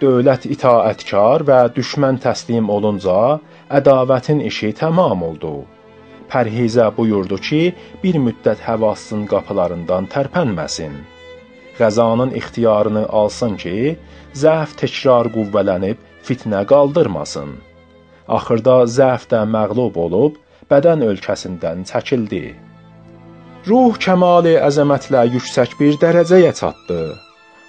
[0.03, 3.39] Dövlət itaətkar və düşmən təslim olunca,
[3.79, 5.53] ədavətin işi tamam oldu.
[6.33, 7.63] Pərhizə buyurdu ki,
[8.03, 10.97] bir müddət həvassın qapılarından tərpənməsin.
[11.79, 13.77] Qəzanın ixtiyarını alsın ki,
[14.43, 17.55] zəf təkrar qüvvələnib fitnə qaldırmasın.
[18.37, 20.37] Axırda zəf də məğlub olub,
[20.71, 22.45] bədən ölkəsindən çəkildi.
[23.62, 27.03] Ruh kəmali əzəmətlə yüksək bir dərəcəyə çatdı.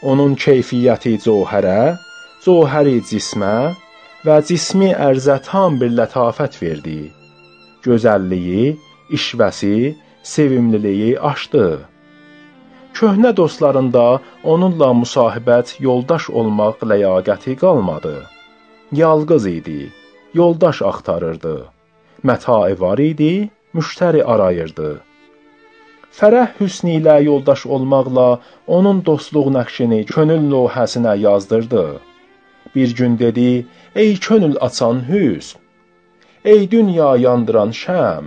[0.10, 2.00] Onun keyfiyyəti cəvhərə,
[2.42, 3.76] cəvhəri cismə
[4.26, 7.12] və cismi ərzə tam bir lətafət verdi.
[7.86, 8.74] Gözəlliyi,
[9.20, 9.94] işvəsi,
[10.34, 11.68] sevimliliyi aşdı.
[12.98, 14.08] Köhnə dostlarında
[14.44, 18.18] onunla müsahibət, yoldaş olmaq ləyaqəti qalmadı.
[19.04, 19.80] Yalqız idi,
[20.34, 21.56] yoldaş axtarırdı.
[22.26, 23.34] Mətai var idi,
[23.78, 25.13] müştəri arayırdı.
[26.14, 28.26] Fərəh Hüsni ilə yoldaş olmaqla
[28.78, 31.86] onun dostluq nəqşini könül lövhəsinə yazdırdı.
[32.76, 35.58] Bir gün dedi: "Ey könül açan hüsn,
[36.54, 38.26] ey dünya yandıran şəm,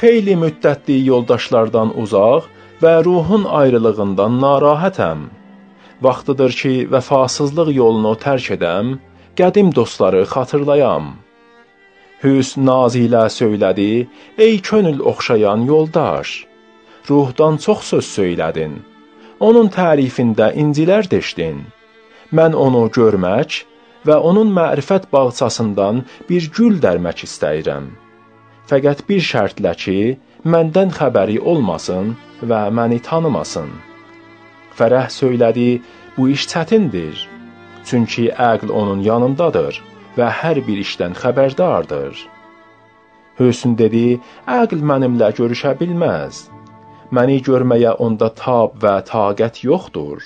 [0.00, 2.48] xeyli müddətli yoldaşlardan uzaq
[2.82, 5.20] və ruhun ayrılığından narahatəm.
[6.04, 8.96] Vaxtıdır ki, vəfasızlıq yolunu tərk edəm,
[9.38, 11.04] qədim dostları xatırlayam."
[12.24, 13.92] Hüsn naz ilə söylədi:
[14.46, 16.28] "Ey könül oxşayan yoldaş,
[17.10, 18.80] ruhdan çox söz söylədin.
[19.40, 21.64] Onun tərifində incilər deşdin."
[22.32, 23.64] Mən onu görmək
[24.08, 27.90] və onun mərifət bağçasından bir gül dərmək istəyirəm.
[28.70, 29.98] Fəqət bir şərtlə ki,
[30.52, 32.14] məndən xəbəri olmasın
[32.50, 33.70] və məni tanımasın.
[34.78, 35.82] Fərəh söylədi:
[36.16, 37.16] "Bu iş çətindir.
[37.84, 39.82] Çünki əql onun yanındadır
[40.16, 42.14] və hər bir işdən xəbərdardır."
[43.38, 44.20] Hüsn dedi:
[44.60, 46.53] "Əql mənimlə görüşə bilməz.
[47.14, 50.22] Məni görməyə onda tab və taqət yoxdur."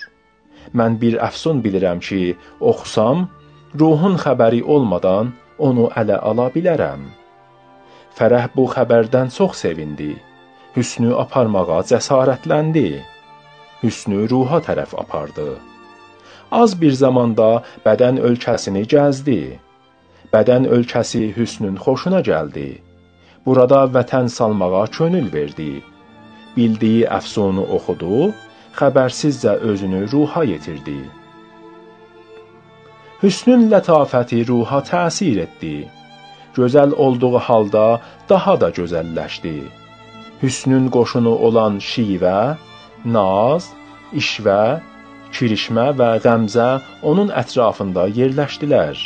[0.78, 2.22] Mən bir əfsun bilirəm ki,
[2.70, 3.28] oxusam,
[3.80, 5.32] ruhun xəbəri olmadan
[5.68, 7.06] onu ələ ala bilərəm.
[8.16, 10.12] Fərəh bu xəbərdən çox sevindi.
[10.76, 12.88] Hüsnü aparmağa cəsarətləndi.
[13.82, 15.48] Hüsnü ruha tərəf apardı.
[16.60, 17.48] Az bir zamanda
[17.86, 19.40] bədən ölkəsini gəzdi.
[20.32, 22.68] Bədən ölkəsi Hüsnün xoşuna gəldi.
[23.46, 25.82] Burada vətən salmağa könül verdi.
[26.58, 28.32] Bildiyi əfsunu oxudu
[28.78, 30.98] xəbərsizcə özünü ruha yetirdi.
[33.22, 35.76] Hüsnün lətafəti ruha təsir etdi.
[36.56, 37.86] Gözəl olduğu halda
[38.30, 39.56] daha da gözəlləşdi.
[40.42, 42.40] Hüsnün qoşunu olan şivə,
[43.16, 43.70] naz,
[44.20, 44.62] işvə,
[45.34, 46.68] kirişmə və qəmzə
[47.10, 48.96] onun ətrafında yerləşdilər.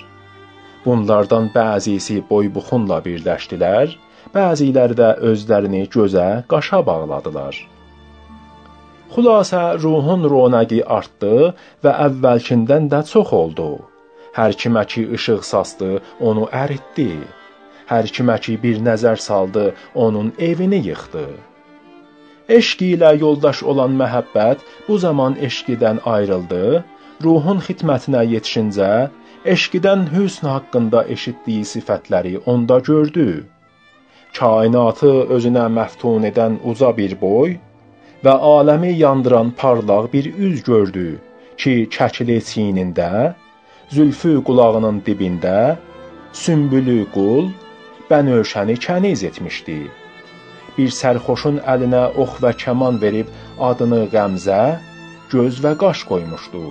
[0.84, 3.96] Bunlardan bəzisi boybuxunla birləşdilər,
[4.34, 7.58] bəziləri də özlərini gözə, qaşa bağladılar.
[9.12, 11.52] Xülasə ruhun ronəqi artdı
[11.84, 13.70] və əvvəlkindən də çox oldu.
[14.38, 15.90] Hər kimə ki işıq saçdı,
[16.28, 17.10] onu əritdi.
[17.92, 19.66] Hər kimə ki bir nəzər saldı,
[20.04, 21.26] onun evini yıxdı.
[22.58, 26.82] Eşq ilə yoldaş olan məhəbbət bu zaman eşqidən ayrıldı,
[27.24, 28.92] ruhun xidmətinə yetişincə,
[29.54, 33.44] eşqidən hüsn haqqında eşitdiyi sifətləri onda gördü.
[34.38, 37.58] Kainatı özünə məftun edən uca bir boy,
[38.24, 41.08] və aləmi yandıran parlaq bir üz gördü
[41.60, 43.34] ki, çəkili çiynində,
[43.94, 45.76] zülfü qulağının dibində,
[46.32, 47.50] sümbülü qul,
[48.10, 49.80] bənövşəni kəniz etmişdi.
[50.76, 53.28] Bir sərxoşun əlinə ox və kaman verib
[53.68, 54.62] adını Qəmzə,
[55.34, 56.64] göz və qaş qoymuşdu.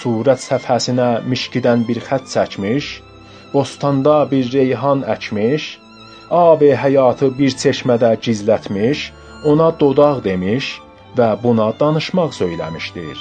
[0.00, 2.86] Surət səfhəsinə mişkidən bir xətt çəkmiş,
[3.52, 5.68] bostanda bir reyhan əkmiş,
[6.30, 9.12] abi həyatı bir çeşmədə gizlətmiş,
[9.44, 10.80] ona dodaq demiş
[11.18, 13.18] və buna danışmaq söyləmişdir.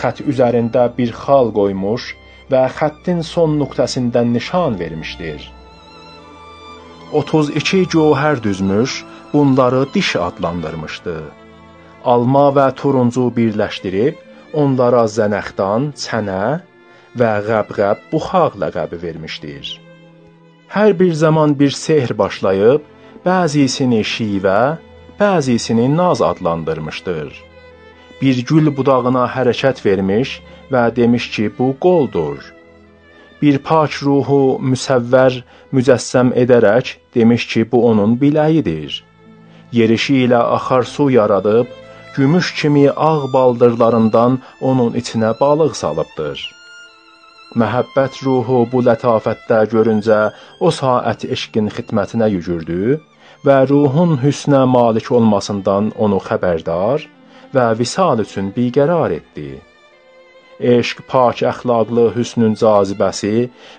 [0.00, 2.08] Xətt üzərində bir xal qoymuş
[2.50, 5.50] və xəttin son nöqtəsindən nişan vermişdir.
[7.12, 11.16] 32 gövhər düzmüş, bunları diş adlandırmışdı.
[12.04, 14.16] Alma və turuncu birləşdirib,
[14.52, 16.44] onlara zənəxdan, çənə
[17.20, 19.81] və qəbqəb buxaq ləqəbi vermişdir.
[20.72, 22.80] Hər bir zaman bir sehr başlayıb,
[23.26, 24.78] bəzisini şivə,
[25.18, 27.28] bəzisini naz adlandırmışdır.
[28.22, 30.30] Bir gül budağına hərəkət vermiş
[30.72, 32.38] və demiş ki, bu qoldur.
[33.42, 35.42] Bir pak ruhu müsəvvər,
[35.76, 39.02] mücəssəm edərək demiş ki, bu onun biləyidir.
[39.72, 41.68] Yerişi ilə axar su yaradıb,
[42.16, 46.61] gümüş kimi ağ baldırlarından onun içinə balıq salıbdır.
[47.60, 50.20] Məhəbbət ruhu bu lətafətdə görüncə
[50.66, 52.94] o saat eşqin xidmətinə yügürdü
[53.46, 57.04] və ruhun hüsnə malik olmasından onu xəbərdar
[57.54, 59.50] və visal üçün biqərar etdi.
[60.74, 63.34] Eşq pak əxlaqlı hüsnün cazibəsi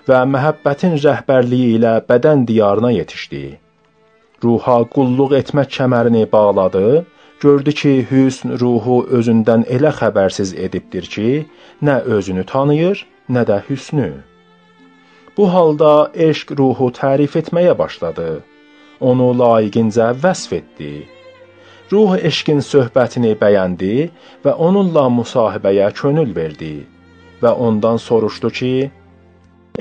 [0.08, 3.44] və məhəbbətin rəhbərliyi ilə bədən diyarına yetişdi.
[4.44, 7.06] Ruha qulluq etmək kəmərini bağladı,
[7.40, 11.28] gördü ki, hüsn ruhu özündən elə xəbərsiz edibdir ki,
[11.82, 14.10] nə özünü tanıyır, nə də hüsnü.
[15.36, 18.30] Bu halda eşq ruhu tərif etməyə başladı.
[19.00, 20.94] Onu layiqincə vəsf etdi
[21.92, 23.96] Ruh eşqin söhbətini bəyəndi
[24.44, 26.76] və onunla müsahibəyə könül verdi
[27.42, 28.70] və ondan soruşdu ki: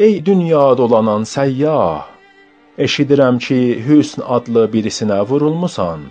[0.05, 2.03] Ey dünya dolanan səyyah,
[2.85, 6.03] eşidirəm ki, Hüsn adlı birisinə vurulmusan.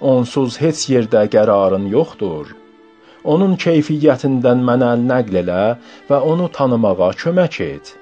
[0.00, 2.46] Onsuz heç yerdə qərarın yoxdur.
[3.24, 5.64] Onun keyfiyyətindən mənə nəql elə
[6.10, 7.96] və onu tanımağa kömək et.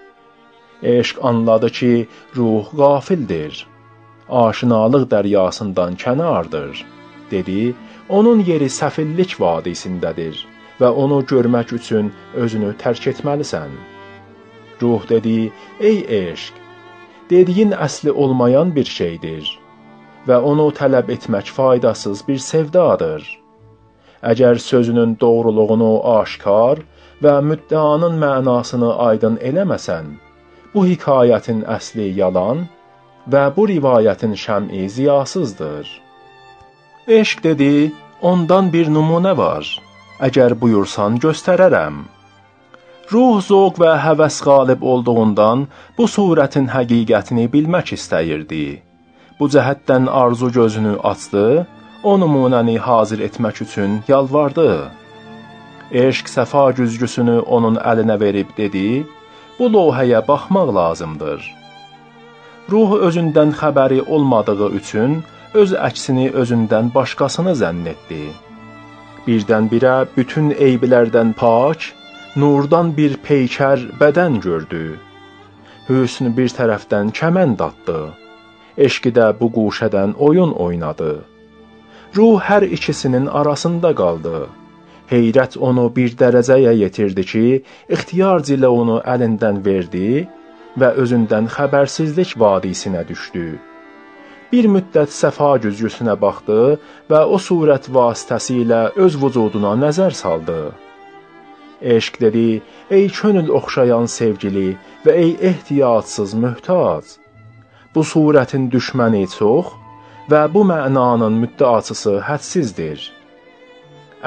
[0.83, 1.93] Eşq anladı ki,
[2.37, 3.67] ruh qafildir.
[4.29, 6.85] Aşinalıq dəryasından kənardır
[7.31, 7.75] dedi,
[8.09, 10.45] onun yeri səfillik vadisindədir
[10.81, 13.73] və onu görmək üçün özünü tərk etməlisən.
[14.83, 16.55] Ruh dedi: "Ey eşq,
[17.31, 19.59] dediyin əsli olmayan bir şeydir
[20.29, 23.48] və onu tələb etmək faydasız bir sevdadır.
[24.23, 26.83] Əgər sözünün doğruluğunu aşkar
[27.23, 30.11] və müddaanın mənasını aydın eləməsən,
[30.75, 32.67] bu hekayətin əsli yalan
[33.33, 35.87] və bu rivayətin şəm'i ziyasızdır."
[37.09, 39.65] Eşq dedi, ondan bir nümunə var.
[40.21, 42.03] Əgər buyursan göstərərəm.
[43.13, 45.63] Ruh zövq və həvəs qalib olduğundan
[45.99, 48.83] bu surətin həqiqətini bilmək istəyirdi.
[49.39, 51.67] Bu cəhətdən arzu gözünü açdı,
[52.03, 54.91] o nümunəni hazır etmək üçün yalvardı.
[55.93, 59.07] Eşq səfa güzgüsünü onun əlinə verib dedi:
[59.59, 61.41] "Bu lövhəyə baxmaq lazımdır."
[62.71, 68.25] Ruh özündən xəbəri olmadığı üçün öz əksini özündən başqasını zənn etdi.
[69.27, 71.81] Birdən-birə bütün eyblərdən pak,
[72.37, 74.99] nurdan bir peykər bədən gördü.
[75.89, 77.99] Hüsn bir tərəfdən kəmənd atdı.
[78.87, 81.13] Eşqi də bu quşədən oyun oynadı.
[82.17, 84.47] Ruh hər ikisinin arasında qaldı.
[85.13, 87.47] Heyrət onu bir dərəcəyə yetirdi ki,
[87.95, 90.27] ixtiyar ilə onu əlindən verdi
[90.81, 93.49] və özündən xəbərsizlik vadisinə düşdü
[94.53, 96.61] bir müddət səfa güzgüsünə baxdı
[97.13, 100.61] və o surət vasitəsilə öz vücuduna nəzər saldı.
[101.95, 107.05] Eşq dedi: "Ey könül oxşayan sevgili və ey ehtiyatsız möhtac.
[107.95, 109.67] Bu surətin düşməni çox
[110.31, 113.01] və bu mənanın müddaçısı hədsizdir.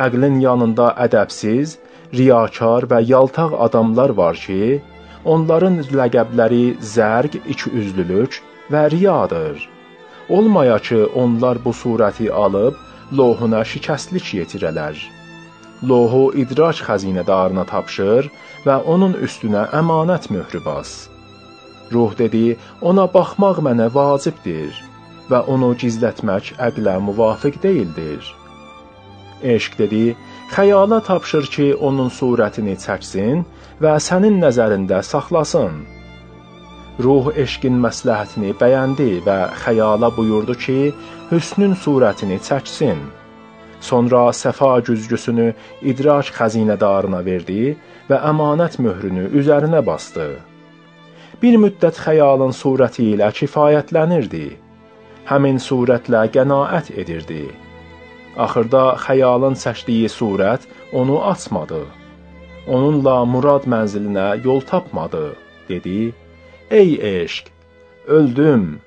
[0.06, 1.78] Əqlin yanında ədəbsiz,
[2.18, 4.82] riyakar və yaltaq adamlar var ki,
[5.34, 8.42] onların ləqəbləri zərq, ikiüzlülük
[8.74, 9.70] və riyadır.
[10.30, 12.76] Olmaya ki, onlar bu surəti alıb
[13.18, 14.98] lohuna şikəstlik yetirələr.
[15.90, 18.30] Lohu idrak xəzinədarına tapşır
[18.66, 21.10] və onun üstünə əmanət möhrü bas.
[21.94, 24.72] Ruh dedi, ona baxmaq mənə vacibdir
[25.32, 28.22] və onu gizlətmək əqlə muvafiq deyildir.
[29.54, 30.04] Eşq dedi,
[30.54, 33.46] xəyala tapşır ki, onun surətini çəksin
[33.82, 35.82] və sənin nəzərində saxlasın.
[37.02, 40.80] Ruh eşqin məsləhətini bəyəndi və xəyala buyurdu ki,
[41.32, 43.00] hüsnün surətini çəksin.
[43.82, 45.48] Sonra səfa güzgüsünü
[45.92, 47.74] idrak xəzinədarına verdi
[48.10, 50.28] və əmanət möhrünü üzərinə bastı.
[51.42, 54.46] Bir müddət xəyalın surəti ilə kifayətlənirdi.
[55.30, 57.44] Həmin surətlə qənaət edirdi.
[58.44, 61.84] Axırda xəyalın çəkdiyi surət onu açmadı.
[62.68, 65.36] Onunla murad mənzilinə yol tapmadı,
[65.70, 66.14] dedi
[66.72, 67.50] Ey eşq,
[68.08, 68.80] öldüm,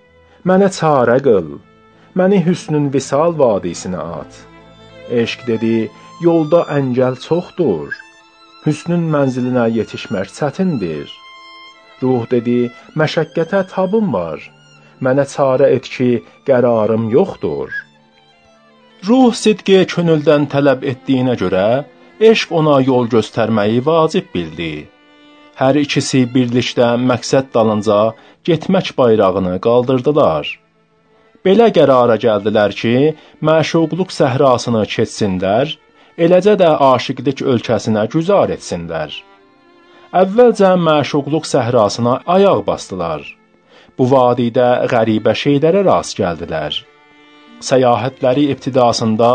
[0.49, 1.51] mənə çarə qıl,
[2.17, 4.39] məni hüsnün visal vadisinə at.
[5.21, 5.91] Eşq dedi,
[6.25, 7.93] yolda əngəl çoxdur,
[8.65, 11.11] hüsnün mənzilinə yetişmək çətindir.
[12.03, 14.41] Ruh dedi, məşəqqətə tabım var,
[15.05, 16.11] mənə çarə et ki,
[16.47, 17.71] qərarım yoxdur.
[19.07, 21.69] Ruh sidqi könüldən tələb etdiyinə görə,
[22.31, 24.87] eşq ona yol göstərməyi vacib bildi.
[25.61, 27.99] Hər ikisi birlikdə məqsəd dalınca
[28.49, 30.49] getmək bayrağını qaldırdılar.
[31.45, 32.95] Belə qərara gəldilər ki,
[33.45, 35.77] məşuqluq səhrasını keçsinlər,
[36.25, 39.13] eləcə də aşiqlik ölkəsinə güzar etsinlər.
[40.23, 43.23] Əvvəlcə məşuqluq səhrasına ayaq basdılar.
[43.99, 46.81] Bu vadidə qəribə şeylərə rast gəldilər.
[47.69, 49.31] Səyahətləri ibtidasında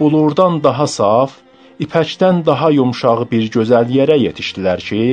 [0.00, 1.38] bulurdan daha saf,
[1.84, 5.04] ipəkdən daha yumşaq bir gözəl yerə yetişdilər ki,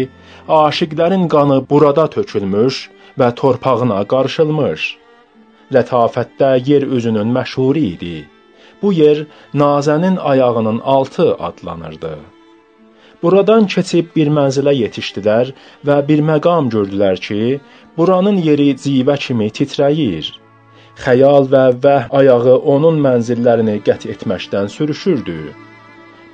[0.62, 2.82] aşiqlərin qanı burada tökülmüş
[3.20, 4.89] və torpağına qarışılmış.
[5.76, 8.18] Lətafətdə yer üzünün məşhuri idi.
[8.82, 12.14] Bu yer Nazənin ayağının altı adlanırdı.
[13.24, 15.51] Buradan keçib bir mənzilə yetişdilər
[15.88, 17.59] və bir məqam gördülər ki,
[17.97, 20.30] buranın yeri civə kimi titrəyir.
[21.03, 25.39] Xəyal və vəh ayağı onun mənzillərini qət etməkdən sürüşürdü.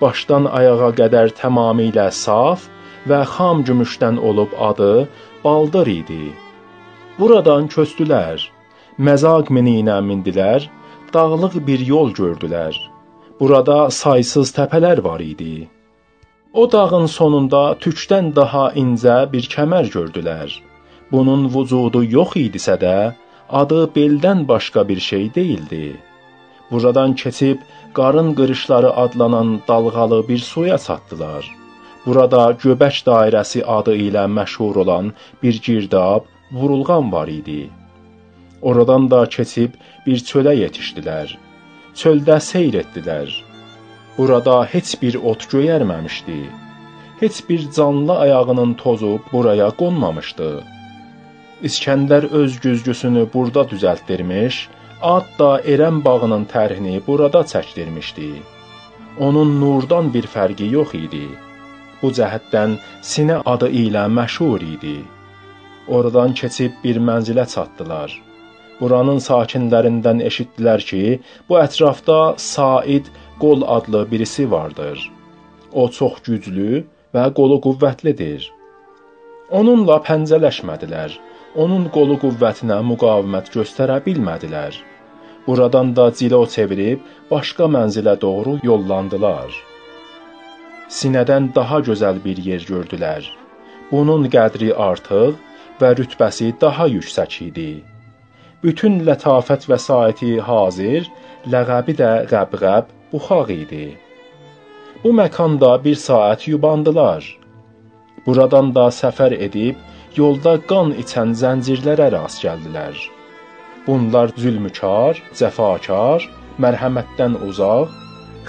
[0.01, 2.69] Başdan ayağa qədər tamamilə saf
[3.09, 5.07] və xam gümüşdən olub adı
[5.43, 6.33] Baldır idi.
[7.19, 8.41] Buradan köçdülər.
[8.97, 10.65] Məzaq mininə mindilər,
[11.13, 12.73] dağlıq bir yol gördülər.
[13.39, 15.67] Burada saysız təpələr var idi.
[16.55, 20.53] O dağın sonunda tükdən daha incə bir kəmər gördülər.
[21.11, 22.97] Bunun vücudu yox idisə də,
[23.61, 25.97] adı beldən başqa bir şey değildi.
[26.71, 27.57] Buradan keçib
[27.97, 31.49] qarın qırışları adlanan dalğalı bir suya çatdılar.
[32.05, 35.11] Burada göbək dairəsi adı ilə məşhur olan
[35.43, 37.69] bir girdab, vurulğan var idi.
[38.61, 39.75] Oradan da keçib
[40.05, 41.35] bir çölə yetişdilər.
[41.95, 43.44] Çöldə seyr etdilər.
[44.17, 46.39] Burada heç bir ot göyərməmişdi.
[47.19, 50.49] Heç bir canlı ayağının tozu buraya qonmamışdı.
[51.69, 54.67] İskəndər öz güzgüsünü burada düzəltdirmiş,
[55.01, 58.29] Ad da Erəm bağının tərhini burada çəkdirmişdi.
[59.19, 61.27] Onun nurdan bir fərqi yox idi.
[62.01, 62.77] Bu cəhətdən
[63.11, 64.97] Sinə adı ilə məşhur idi.
[65.87, 68.15] Oradan keçib bir mənzilə çatdılar.
[68.79, 71.03] Buranın sakinlərindən eşitdilər ki,
[71.49, 75.11] bu ətrafda Said Qol adlı birisi vardır.
[75.73, 78.47] O çox güclü və qolu qüvvətlidir.
[79.51, 81.15] Onunla pəncələşmədilər.
[81.55, 84.75] Onun qolu qüvvətinə müqavimət göstərə bilmədilər.
[85.47, 89.51] Buradan da cilo çevirib başqa mənzilə doğru yollandılar.
[90.99, 93.27] Sinədən daha gözəl bir yer gördülər.
[93.91, 95.35] Bunun qədri artıq
[95.81, 97.71] və rütbəsi daha yüksək idi.
[98.63, 101.07] Bütün lətafət və saiti hazır,
[101.53, 103.87] ləqəbi də qəbqəb buxaq idi.
[105.03, 107.23] Bu məkanda bir saat yubandılar.
[108.25, 109.75] Buradan da səfər edib
[110.19, 112.95] yolda qan içən zəncirlərə rast gəldilər.
[113.87, 116.25] Bunlar zülmkar, cəfakar,
[116.63, 117.91] mərhəmətdən uzaq,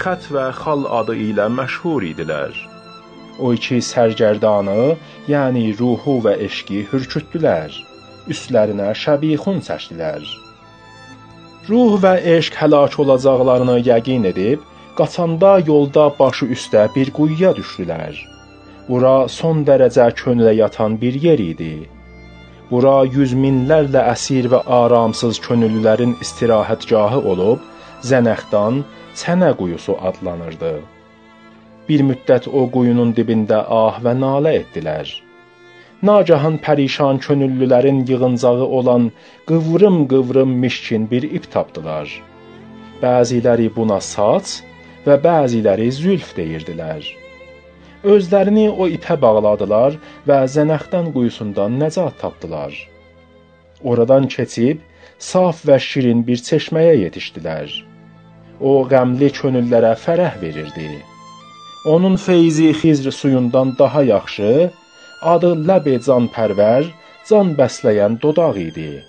[0.01, 2.55] xət və xal adı ilə məşhur idilər.
[3.45, 4.97] O iki sərgərdanı,
[5.33, 7.77] yəni ruhu və eşqi hürkütdülər.
[8.33, 10.25] Üstlərinə şəbixun çəkdilər.
[11.69, 14.61] Ruh və eşq həlak olacaqlarını yəqin edib,
[14.99, 18.15] qaçanda yolda başı üstə bir quyuya düşdülər.
[18.89, 21.75] Bura son dərəcə könlə yatan bir yer idi.
[22.71, 27.61] Bura yüz minlərlə əsir və aramsız könüllülərin istirahətgahı olub,
[28.11, 28.83] Zənəxdan
[29.19, 30.75] Çənə quyusu adlanırdı.
[31.89, 35.09] Bir müddət o quyunun dibində ah və nalə etdilər.
[36.03, 39.13] Nagahan pərişan könüllülərin yığıncağı olan
[39.49, 42.09] qıvrım-qıvrım mişkin bir ip tapdılar.
[43.03, 44.61] Bəziləri buna saç
[45.07, 47.01] və bəziləri zülf deyirdilər.
[48.05, 49.97] Özlərini o ipə bağladılar
[50.29, 52.77] və Zənəxdan quyusundan nəcat tapdılar.
[53.83, 54.85] Oradan keçib
[55.19, 57.73] saf və şirin bir çeşməyə yetişdilər.
[58.61, 60.91] O qəmli könüllərə fərəh verirdi.
[61.87, 64.71] Onun feyzi Xizr suyundan daha yaxşı
[65.23, 66.89] adı ləb canpərvər,
[67.29, 69.03] can bəsləyən dodaq idi.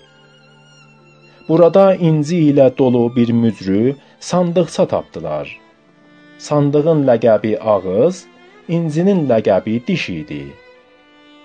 [1.48, 5.48] Burada inci ilə dolu bir mücrü sandıqça tapdılar.
[6.38, 8.26] Sandığın ləqəbi ağız,
[8.68, 10.42] incinin ləqəbi diş idi.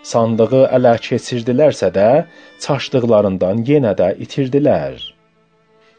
[0.03, 2.09] Sandığı ələ keçirdilərsə də,
[2.59, 4.99] çaşdıqlarından yenə də itirdilər.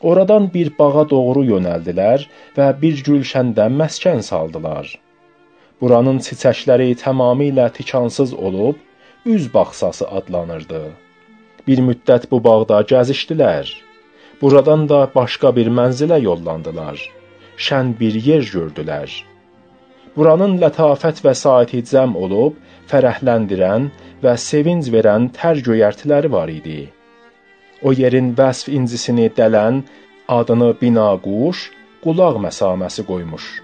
[0.00, 4.90] Oradan bir bağa doğru yönəldilər və bir gülşəndə məskən saldılar.
[5.80, 8.76] Buranın çiçəkləri tamamilə tikansız olub,
[9.26, 10.82] üz bağçası adlanırdı.
[11.66, 13.70] Bir müddət bu bağda gəzişdilər.
[14.40, 17.00] Buradan da başqa bir mənzilə yollandılar.
[17.56, 19.10] Şən bir yer gördülər.
[20.16, 22.54] Buranın lətafət və saiti cəm olub,
[22.90, 23.90] fərəhləndirən
[24.22, 26.80] və sevinc verən tər göyərtiləri var idi.
[27.82, 29.82] O yerin vəsf incisini dələn,
[30.38, 31.68] adını binaquş,
[32.04, 33.63] qulaq məsaməsi qoymuş.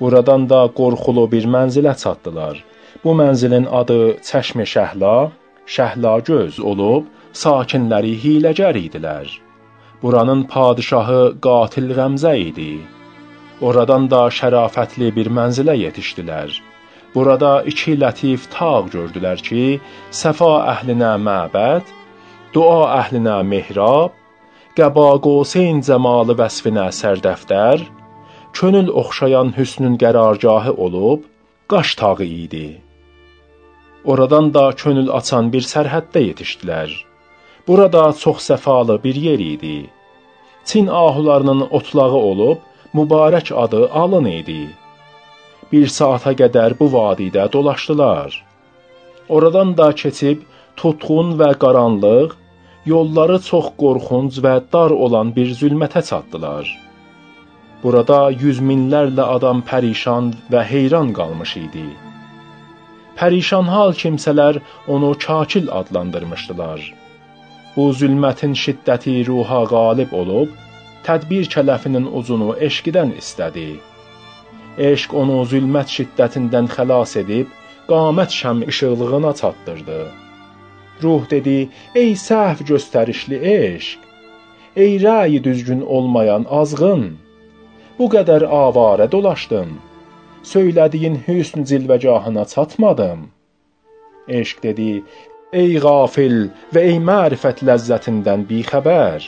[0.00, 2.56] Buradan da qorxulu bir mənzilə çatdılar.
[3.04, 5.16] Bu mənzilin adı Çəşmi Şəhla,
[5.74, 7.04] Şəhla göz olub,
[7.42, 9.26] sakinləri hiyləgər idilər.
[10.02, 12.72] Buranın padişahı qatil Qəmzə idi.
[13.66, 16.50] Oradan da şərafətli bir mənzilə yetişdilər.
[17.14, 19.80] Burada iki lətif tağ gördülər ki,
[20.20, 21.92] səfa əhlinə məbəd,
[22.54, 24.12] dua əhlinə mehrab,
[24.76, 27.86] qəba qoseyn cəmalı vəsfinə sərdəftər,
[28.56, 31.20] könül oxşayan hüsnün qərargahı olub,
[31.72, 32.68] qaş tağı idi.
[34.10, 36.90] Oradan da könül açan bir sərhəddə yetişdilər.
[37.68, 39.78] Burada çox səfalı bir yer idi.
[40.64, 42.58] Çin ahularının otlağı olub,
[42.94, 44.62] mübarək adı alın idi.
[45.72, 48.30] Bir saata qədər bu vadidə dolaşdılar.
[49.28, 50.48] Oradan da keçib
[50.80, 52.32] tutqun və qaranlıq,
[52.92, 56.85] yolları çox qorxunc və dar olan bir zülmətə çatdılar.
[57.82, 61.86] Burada yüz minlərlə adam pərişan və heyran qalmış idi.
[63.18, 64.60] Pərişan hal kimsələr
[64.94, 66.80] onu kakil adlandırmışdılar.
[67.76, 70.50] Bu zülmətin şiddəti ruha qalib olub,
[71.06, 73.68] tədbir kələfinin ucunu eşqidən istədi.
[74.90, 77.52] Eşq onu zülmət şiddətindən xilas edib,
[77.90, 80.00] qamət şəm işıqlığına çatdırdı.
[81.02, 81.58] Ruh dedi:
[82.02, 83.98] "Ey səhv göstərişli eşq,
[84.84, 87.04] ey rəyi düzgün olmayan azğın,
[87.98, 89.70] bu qədər avarə dolaşdın.
[90.52, 93.20] Söylədiyin hüsn cilvəgahına çatmadım."
[94.28, 94.90] Eşq dedi:
[95.52, 96.36] "Ey qafil
[96.74, 99.20] və ey mərifət ləzzətindən bixəbər.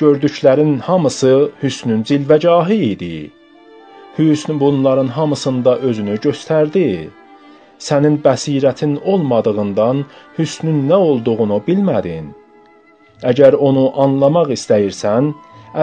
[0.00, 3.16] Gördüklərin hamısı hüsnün cilvəgahı idi."
[4.18, 7.08] Hüsn bunların hamısında özünü göstərdi.
[7.78, 10.04] Sənin bəsirətin olmadığından
[10.38, 12.30] hüsnün nə olduğunu bilmədin.
[13.30, 15.34] Əgər onu anlamaq istəyirsən,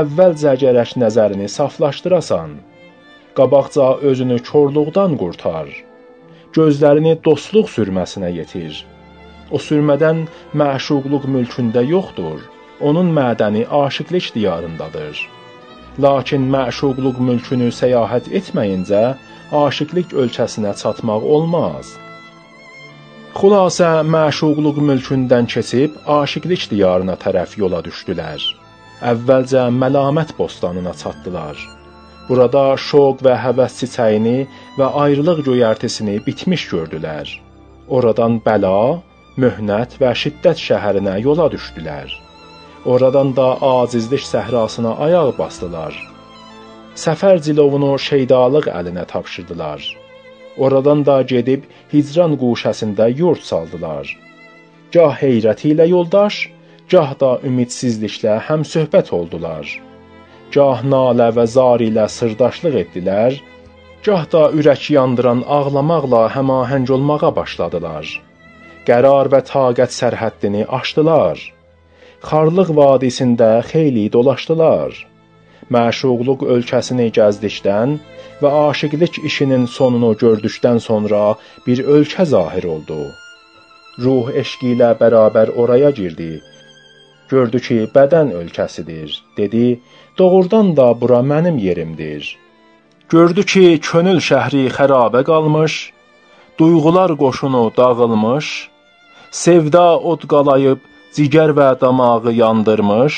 [0.02, 2.56] əvvəlcə gərək nəzərini saflaşdırasan.
[3.38, 5.70] Qabaqca özünü korluqdan qurtar.
[6.58, 8.80] Gözlərini dostluq sürməsinə yetir.
[9.54, 10.24] O sürmədən
[10.62, 12.42] məşuqluq mülkündə yoxdur.
[12.88, 15.22] Onun mədəni aşiqlik diyarındadır.
[16.06, 19.04] Lakin məşuqluq mülkünü səyahət etməyincə
[19.64, 21.94] aşiqlik ölkəsinə çatmaq olmaz.
[23.38, 28.63] Xülasə məşuqluq mülkündən keçib aşiqlik diyarına tərəf yola düşdülər.
[29.12, 31.58] Əvvəlcə məlamət bostanına çatdılar.
[32.28, 34.36] Burada şoq və həvəs çiçəyini
[34.78, 37.34] və ayrılıq göyərtisini bitmiş gördülər.
[37.98, 39.02] Oradan bəla,
[39.44, 42.16] möhnət və şiddət şəhərinə yola düşdülər.
[42.86, 46.00] Oradan da acizlik səhrasına ayaq basdılar.
[47.04, 49.84] Səfər cilovunu şeydalıq əlinə tapşırdılar.
[50.58, 54.08] Oradan da gedib hicran quşəsində yurt saldılar.
[54.94, 56.44] Gah heyrət ilə yoldaş,
[56.92, 59.66] gah da ümidsizliklə həmsöhbət oldular.
[60.54, 63.40] Gah nalə və zar ilə sırdaşlıq etdilər,
[64.06, 68.06] gah da ürək yandıran ağlamaqla həmahəng olmağa başladılar.
[68.88, 71.40] Qərar və taqət sərhəddini aşdılar.
[72.30, 74.94] Xarlıq vadisində xeyli dolaşdılar.
[75.74, 77.98] Məşuqluq ölkəsini gəzdikdən
[78.42, 81.24] və aşiqlik işinin sonunu gördükdən sonra
[81.68, 83.00] bir ölkə zahir oldu.
[84.04, 86.32] Ruh eşqi ilə bərabər oraya girdi.
[87.30, 89.10] Gördü ki, bədən ölkəsidir.
[89.38, 89.80] Dedi:
[90.18, 92.38] "Doğrudan da bura mənim yerimdir."
[93.10, 95.74] Gördü ki, könül şəhri xərabə qalmış,
[96.60, 98.48] duyğular qoşunu dağılmış,
[99.32, 100.80] sevda od qalayıb
[101.16, 103.16] cigər və damağı yandırmış,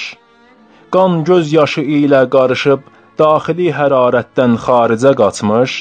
[0.93, 2.81] qan göz yaşı ilə qarışıb
[3.19, 5.71] daxili hərarətdən xaricə qaçmış,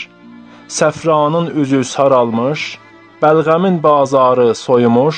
[0.78, 2.60] səfranın üzü saralmış,
[3.22, 5.16] bəlğəmin bazarı soyumuş,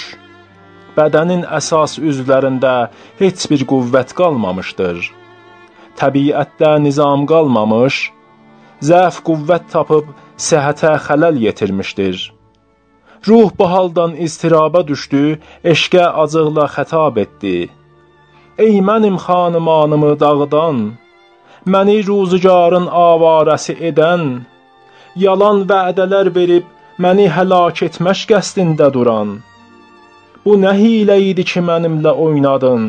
[0.96, 2.74] bədənin əsas üzvlərində
[3.20, 5.00] heç bir qüvvət qalmamışdır.
[6.00, 8.00] Təbiətdə nizam qalmamış,
[8.88, 10.10] zəf qüvvət tapıb
[10.48, 12.18] səhhətə xələl yetirmişdir.
[13.28, 15.24] Ruh bu haldan istiraba düşdü,
[15.72, 17.56] eşqə acıqla xətab etdi.
[18.64, 20.78] Ey mənim xanımanımı dağıdan,
[21.72, 24.22] məni ruzigarın avarəsi edən,
[25.24, 26.66] yalan vədələr verib
[27.02, 29.40] məni həlak etmək qəsdində duran.
[30.46, 32.82] Bu nə hiylə idi ki, mənimlə oynadın,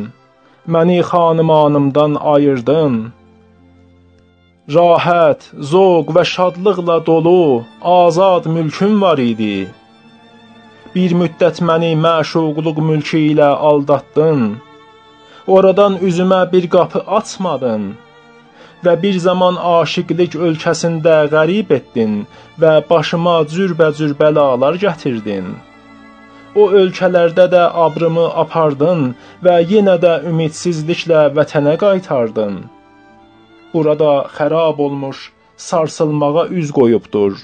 [0.74, 2.98] məni xanımanımdan ayırdın.
[4.76, 9.56] Rahət, zövq və şadlıqla dolu azad mülküm var idi.
[10.94, 14.44] Bir müddət məni məşuqluq mülkü ilə aldatdın.
[15.56, 17.88] Oradan üzümə bir qapı açmadın
[18.86, 22.20] və bir zaman aşiqlik ölkəsində qərib etdin
[22.62, 25.50] və başıma cürbəcür bəlalar gətirdin.
[26.56, 29.04] O ölkələrdə də abrımı apardın
[29.44, 32.64] və yenə də ümidsizliklə vətənə qaytardın.
[33.74, 37.38] Burada xarab olmuş, sarsılmağa üz qoyubdur.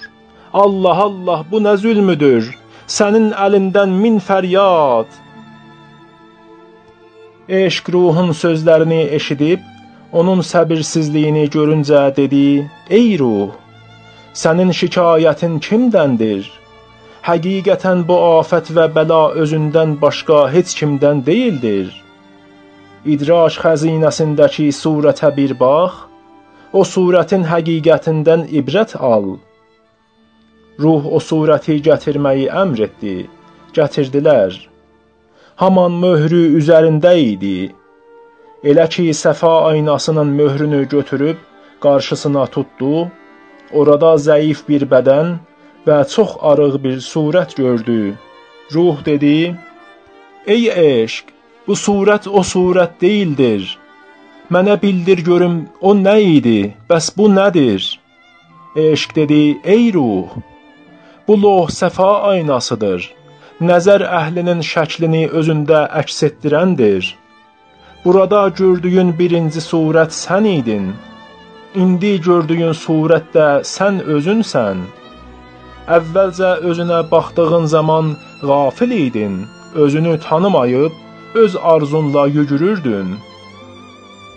[0.54, 2.64] Allah Allah, bu nə zülmüdür?
[2.88, 5.08] sənin əlindən min fəryad.
[7.48, 9.62] Eşq ruhun sözlərini eşidib,
[10.12, 13.52] onun səbirsizliyini görüncə dedi: "Ey ruh,
[14.34, 16.52] sənin şikayətin kimdəndir?
[17.24, 21.88] Həqiqətən bu afət və bəla özündən başqa heç kimdən deyildir.
[23.14, 26.02] İdrac xəzinəsindəki surətə bir bax,
[26.80, 29.26] o surətin həqiqətindən ibrət al."
[30.84, 33.16] Ruh o surəti gətirməyi əmr etdi.
[33.78, 34.54] Gətirdilər.
[35.62, 37.72] Haman möhrü üzərində idi.
[38.70, 41.38] Elə ki, səfa aynasının möhrünü götürüb
[41.86, 42.96] qarşısına tutdu,
[43.74, 45.30] Orada zəif bir bədən
[45.88, 48.16] və çox arıq bir surət gördü.
[48.74, 49.56] Ruh dedi:
[50.48, 51.26] "Ey eşq,
[51.68, 53.78] bu surət o surət deyildir.
[54.52, 56.74] Mənə bildir görüm o nə idi?
[56.90, 57.82] Bəs bu nədir?"
[58.76, 60.30] Eşq dedi: "Ey ruh,
[61.28, 63.02] bu loh səfa aynasıdır.
[63.70, 67.04] Nəzər əhlinin şəklini özündə əks etdirəndir.
[68.06, 70.94] Burada gördüyün birinci surət sən idin."
[71.76, 74.78] İndi gördüyün surətdə sən özünsən.
[75.84, 80.92] Əvvəlcə özünə baxdığın zaman qafil idin, özünü tanımayıb
[81.36, 83.16] öz arzunla yügürürdün.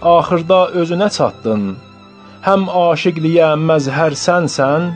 [0.02, 1.76] Axırda özünə çatdın.
[2.46, 4.90] Həm aşiqliyə məzhər sənsən,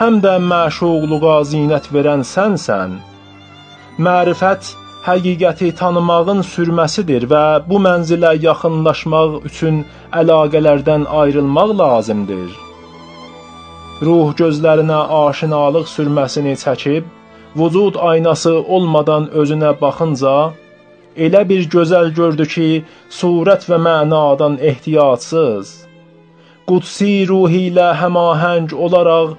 [0.00, 2.98] həm də məşuqluğa zinət verən sənsən.
[4.06, 4.74] Mərifət
[5.06, 9.84] həqiqəti tanımağın sürməsidir və bu mənzilə yaxınlaşmaq üçün
[10.20, 12.73] əlaqələrdən ayrılmaq lazımdır.
[14.02, 17.04] Ruh gözlərinə aşinalıq sürməsini çəkib,
[17.54, 20.32] vücud aynası olmadan özünə baxınca
[21.26, 22.68] elə bir gözəl gördü ki,
[23.18, 25.70] surət və mənadan ehtiyacsız,
[26.66, 29.36] qudsi ruhi ilə həmahəng olaraq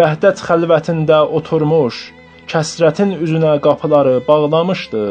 [0.00, 2.02] vəhdət xəlvətində oturmuş
[2.52, 5.06] kəsrətin üzünə qapıları bağlamışdı.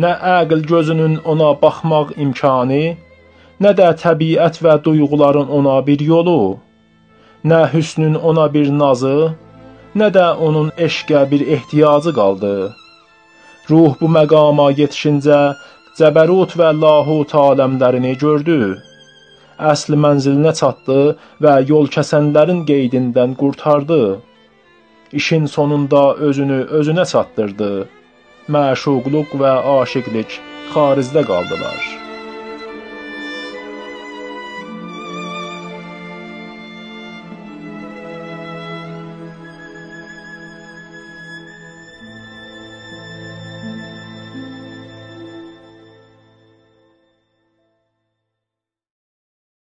[0.00, 2.82] Nə əql gözünün ona baxmaq imkanı,
[3.60, 6.40] nə də təbiət və duyğuların ona bir yolu,
[7.44, 9.32] nə hüsnün ona bir nazı,
[9.96, 12.54] nə də onun eşqə bir ehtiyacı qaldı.
[13.70, 15.40] Ruh bu məqama yetişincə
[15.98, 18.58] cəbərut və lahut aləmlərini gördü.
[19.72, 21.00] Əsl mənzilinə çatdı
[21.44, 24.02] və yol kəsənlərin qeydindən qurtardı.
[25.12, 27.72] İşin sonunda özünü özünə çatdırdı.
[28.52, 30.40] Məşuqluq və aşiqlik
[30.74, 32.09] xaricdə qaldılar.